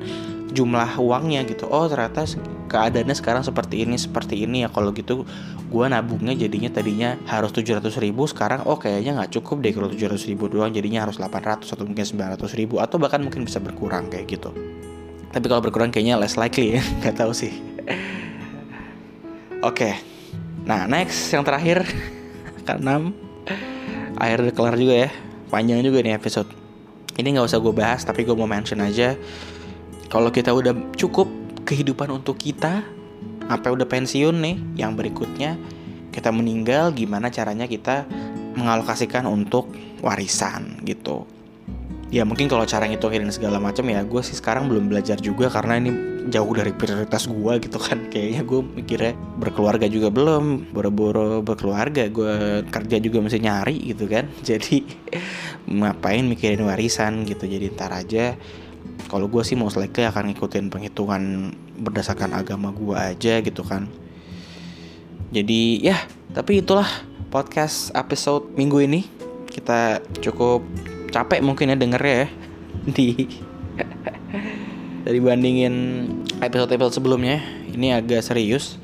jumlah 0.57 0.97
uangnya 0.97 1.45
gitu. 1.45 1.69
Oh 1.69 1.85
ternyata 1.85 2.25
keadaannya 2.65 3.13
sekarang 3.13 3.45
seperti 3.45 3.85
ini 3.85 3.93
seperti 4.01 4.41
ini 4.41 4.65
ya. 4.65 4.69
Kalau 4.73 4.89
gitu 4.89 5.21
gue 5.67 5.85
nabungnya 5.85 6.33
jadinya 6.33 6.71
tadinya 6.71 7.19
harus 7.27 7.51
700 7.51 7.83
ribu 7.99 8.23
sekarang 8.23 8.63
oh 8.63 8.79
kayaknya 8.79 9.19
nggak 9.19 9.35
cukup 9.35 9.59
deh 9.59 9.75
kalau 9.75 9.91
700 9.91 10.31
ribu 10.31 10.47
doang 10.47 10.71
jadinya 10.71 11.03
harus 11.03 11.19
800 11.19 11.67
atau 11.67 11.83
mungkin 11.83 12.07
900 12.07 12.39
ribu 12.55 12.79
atau 12.79 12.95
bahkan 12.95 13.19
mungkin 13.19 13.43
bisa 13.43 13.59
berkurang 13.59 14.07
kayak 14.07 14.31
gitu. 14.31 14.49
Tapi 15.29 15.45
kalau 15.45 15.61
berkurang 15.61 15.91
kayaknya 15.91 16.15
less 16.17 16.39
likely 16.39 16.79
ya 16.79 16.81
nggak 17.03 17.19
tahu 17.19 17.35
sih. 17.35 17.51
Oke 19.61 19.91
okay. 19.91 19.93
nah 20.63 20.87
next 20.87 21.29
yang 21.35 21.43
terakhir 21.43 21.83
keenam. 22.67 23.13
Akhir 24.17 24.49
udah 24.49 24.55
kelar 24.55 24.75
juga 24.81 24.95
ya 25.05 25.09
panjang 25.51 25.83
juga 25.83 25.99
nih 25.99 26.15
episode. 26.15 26.49
Ini 27.17 27.27
nggak 27.37 27.47
usah 27.49 27.59
gue 27.59 27.73
bahas 27.75 28.01
tapi 28.07 28.23
gue 28.23 28.35
mau 28.37 28.47
mention 28.47 28.79
aja 28.79 29.19
kalau 30.07 30.31
kita 30.31 30.55
udah 30.55 30.71
cukup 30.95 31.27
kehidupan 31.67 32.07
untuk 32.11 32.39
kita 32.39 32.83
sampai 33.47 33.69
udah 33.75 33.87
pensiun 33.87 34.35
nih? 34.39 34.55
Yang 34.79 34.91
berikutnya 35.03 35.59
kita 36.15 36.31
meninggal 36.31 36.95
gimana 36.95 37.27
caranya 37.27 37.67
kita 37.67 38.07
mengalokasikan 38.57 39.27
untuk 39.27 39.69
warisan 40.01 40.81
gitu. 40.87 41.27
Ya 42.07 42.23
mungkin 42.23 42.47
kalau 42.47 42.63
cara 42.63 42.87
ngitungin 42.87 43.27
segala 43.35 43.59
macam 43.59 43.83
ya 43.91 43.99
gue 44.01 44.21
sih 44.23 44.33
sekarang 44.39 44.71
belum 44.71 44.87
belajar 44.87 45.19
juga 45.19 45.51
karena 45.51 45.75
ini 45.75 45.91
jauh 46.31 46.55
dari 46.55 46.71
prioritas 46.71 47.27
gue 47.27 47.53
gitu 47.59 47.75
kan. 47.75 48.07
Kayaknya 48.11 48.41
gue 48.47 48.61
mikirnya 48.63 49.13
berkeluarga 49.35 49.91
juga 49.91 50.07
belum 50.07 50.71
boro-boro 50.71 51.43
berkeluarga 51.43 52.07
gue 52.07 52.63
kerja 52.71 52.97
juga 53.03 53.19
masih 53.19 53.43
nyari 53.43 53.91
gitu 53.91 54.07
kan. 54.07 54.31
Jadi 54.47 54.87
ngapain 55.67 56.23
mikirin 56.23 56.63
warisan 56.63 57.27
gitu. 57.27 57.43
Jadi 57.43 57.75
ntar 57.75 57.91
aja 57.91 58.39
kalau 59.07 59.31
gue 59.31 59.39
sih 59.43 59.55
mau 59.55 59.71
likely 59.71 60.03
akan 60.03 60.31
ngikutin 60.31 60.67
penghitungan 60.67 61.55
berdasarkan 61.79 62.35
agama 62.35 62.75
gue 62.75 62.95
aja 62.95 63.39
gitu 63.39 63.63
kan. 63.63 63.87
Jadi 65.31 65.79
ya 65.83 65.95
tapi 66.35 66.59
itulah 66.59 66.87
podcast 67.31 67.91
episode 67.95 68.51
minggu 68.59 68.83
ini. 68.83 69.01
Kita 69.47 70.03
cukup 70.19 70.63
capek 71.11 71.39
mungkin 71.39 71.71
ya 71.71 71.77
denger 71.79 72.01
ya. 72.03 72.27
Di 72.95 73.07
dari 75.07 75.19
bandingin 75.23 75.75
episode-episode 76.43 76.99
sebelumnya 76.99 77.39
ini 77.71 77.95
agak 77.95 78.23
serius. 78.23 78.75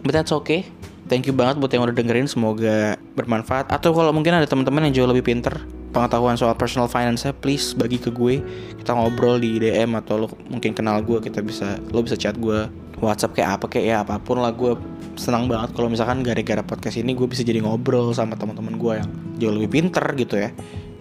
But 0.00 0.16
that's 0.16 0.32
okay. 0.32 0.64
Thank 1.10 1.28
you 1.28 1.34
banget 1.34 1.60
buat 1.60 1.68
yang 1.74 1.84
udah 1.84 1.92
dengerin. 1.92 2.30
Semoga 2.30 2.96
bermanfaat. 3.18 3.68
Atau 3.68 3.92
kalau 3.92 4.14
mungkin 4.14 4.32
ada 4.32 4.48
teman-teman 4.48 4.88
yang 4.88 5.04
jauh 5.04 5.10
lebih 5.10 5.26
pinter 5.26 5.79
pengetahuan 5.90 6.38
soal 6.38 6.54
personal 6.54 6.86
finance 6.86 7.26
please 7.42 7.74
bagi 7.74 7.98
ke 7.98 8.10
gue. 8.10 8.42
Kita 8.78 8.94
ngobrol 8.94 9.42
di 9.42 9.58
DM 9.58 9.94
atau 9.98 10.26
lo 10.26 10.26
mungkin 10.48 10.72
kenal 10.74 11.02
gue 11.02 11.18
kita 11.18 11.42
bisa 11.42 11.78
lo 11.90 12.00
bisa 12.02 12.14
chat 12.14 12.38
gue. 12.38 12.70
WhatsApp 13.00 13.32
kayak 13.32 13.50
apa 13.56 13.66
kayak 13.72 13.86
ya 13.88 13.96
apa 14.04 14.20
pun 14.20 14.44
lah 14.44 14.52
gue 14.52 14.76
senang 15.16 15.48
banget 15.48 15.72
kalau 15.72 15.88
misalkan 15.88 16.20
gara-gara 16.20 16.60
podcast 16.60 17.00
ini 17.00 17.16
gue 17.16 17.24
bisa 17.24 17.40
jadi 17.40 17.64
ngobrol 17.64 18.12
sama 18.12 18.36
teman-teman 18.36 18.76
gue 18.76 18.92
yang 19.00 19.08
jauh 19.40 19.54
lebih 19.56 19.70
pinter 19.72 20.04
gitu 20.16 20.36
ya. 20.36 20.52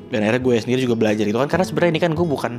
Dan 0.10 0.26
akhirnya 0.26 0.42
gue 0.42 0.56
sendiri 0.58 0.80
juga 0.90 0.98
belajar 0.98 1.22
itu 1.22 1.38
kan 1.38 1.46
karena 1.46 1.66
sebenarnya 1.68 1.92
ini 1.94 2.02
kan 2.02 2.12
gue 2.18 2.26
bukan 2.26 2.54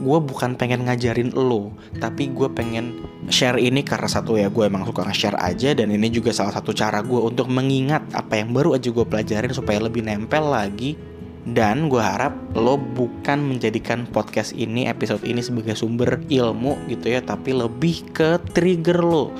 gue 0.00 0.18
bukan 0.24 0.56
pengen 0.56 0.88
ngajarin 0.88 1.28
lo 1.36 1.76
tapi 2.00 2.32
gue 2.32 2.48
pengen 2.56 3.04
share 3.28 3.60
ini 3.60 3.84
karena 3.84 4.08
satu 4.08 4.38
ya. 4.38 4.48
Gue 4.48 4.70
emang 4.70 4.86
suka 4.88 5.04
nge-share 5.04 5.36
aja 5.36 5.76
dan 5.76 5.92
ini 5.92 6.08
juga 6.08 6.32
salah 6.32 6.54
satu 6.56 6.72
cara 6.72 7.02
gue 7.04 7.20
untuk 7.20 7.52
mengingat 7.52 8.06
apa 8.16 8.38
yang 8.40 8.54
baru 8.54 8.78
aja 8.78 8.88
gue 8.88 9.04
pelajarin 9.04 9.52
supaya 9.52 9.82
lebih 9.82 10.06
nempel 10.06 10.46
lagi 10.46 11.15
dan 11.46 11.86
gue 11.86 12.02
harap 12.02 12.34
lo 12.58 12.74
bukan 12.74 13.38
menjadikan 13.38 14.02
podcast 14.10 14.50
ini, 14.50 14.90
episode 14.90 15.22
ini 15.22 15.38
sebagai 15.38 15.78
sumber 15.78 16.18
ilmu 16.26 16.74
gitu 16.90 17.06
ya, 17.06 17.22
tapi 17.22 17.54
lebih 17.54 18.02
ke 18.10 18.42
trigger 18.50 18.98
lo. 18.98 19.30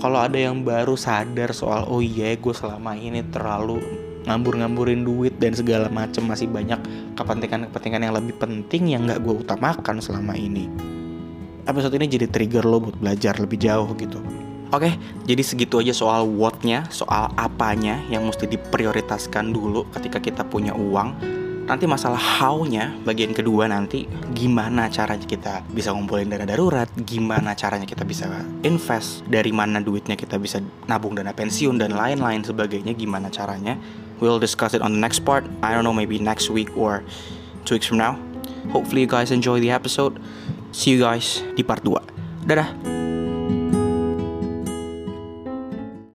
Kalau 0.00 0.18
ada 0.24 0.40
yang 0.40 0.64
baru 0.64 0.96
sadar 0.96 1.52
soal, 1.52 1.84
oh 1.92 2.00
iya 2.00 2.32
gue 2.40 2.54
selama 2.56 2.96
ini 2.96 3.20
terlalu 3.28 3.84
ngambur-ngamburin 4.24 5.04
duit 5.04 5.36
dan 5.36 5.52
segala 5.52 5.92
macem 5.92 6.24
masih 6.24 6.48
banyak 6.48 6.80
kepentingan-kepentingan 7.20 8.00
yang 8.00 8.14
lebih 8.16 8.34
penting 8.40 8.88
yang 8.88 9.04
gak 9.04 9.20
gue 9.20 9.44
utamakan 9.44 10.00
selama 10.00 10.32
ini. 10.32 10.72
Episode 11.68 12.00
ini 12.00 12.08
jadi 12.08 12.26
trigger 12.32 12.64
lo 12.64 12.80
buat 12.80 12.96
belajar 12.96 13.36
lebih 13.36 13.60
jauh 13.60 13.92
gitu. 14.00 14.24
Oke, 14.72 14.96
jadi 15.28 15.42
segitu 15.44 15.84
aja 15.84 15.92
soal 15.92 16.24
what-nya, 16.24 16.88
soal 16.88 17.28
apanya 17.36 18.00
yang 18.08 18.24
mesti 18.24 18.48
diprioritaskan 18.48 19.52
dulu 19.52 19.84
ketika 19.92 20.16
kita 20.16 20.42
punya 20.48 20.72
uang 20.72 21.41
nanti 21.72 21.88
masalah 21.88 22.20
how-nya 22.20 22.92
bagian 23.00 23.32
kedua 23.32 23.64
nanti 23.64 24.04
gimana 24.36 24.92
caranya 24.92 25.24
kita 25.24 25.64
bisa 25.72 25.88
ngumpulin 25.96 26.28
dana 26.28 26.44
darurat, 26.44 26.84
gimana 27.00 27.56
caranya 27.56 27.88
kita 27.88 28.04
bisa 28.04 28.28
invest, 28.60 29.24
dari 29.24 29.56
mana 29.56 29.80
duitnya 29.80 30.12
kita 30.12 30.36
bisa 30.36 30.60
nabung 30.84 31.16
dana 31.16 31.32
pensiun 31.32 31.80
dan 31.80 31.96
lain-lain 31.96 32.44
sebagainya 32.44 32.92
gimana 32.92 33.32
caranya. 33.32 33.80
We'll 34.20 34.36
discuss 34.36 34.76
it 34.76 34.84
on 34.84 34.92
the 34.92 35.00
next 35.00 35.24
part. 35.24 35.48
I 35.64 35.72
don't 35.72 35.88
know 35.88 35.96
maybe 35.96 36.20
next 36.20 36.52
week 36.52 36.68
or 36.76 37.00
two 37.64 37.80
weeks 37.80 37.88
from 37.88 38.04
now. 38.04 38.20
Hopefully 38.68 39.08
you 39.08 39.10
guys 39.10 39.32
enjoy 39.32 39.58
the 39.58 39.72
episode. 39.72 40.20
See 40.76 40.92
you 40.92 41.00
guys 41.00 41.40
di 41.56 41.64
part 41.64 41.80
2. 41.80 42.44
Dadah. 42.44 43.11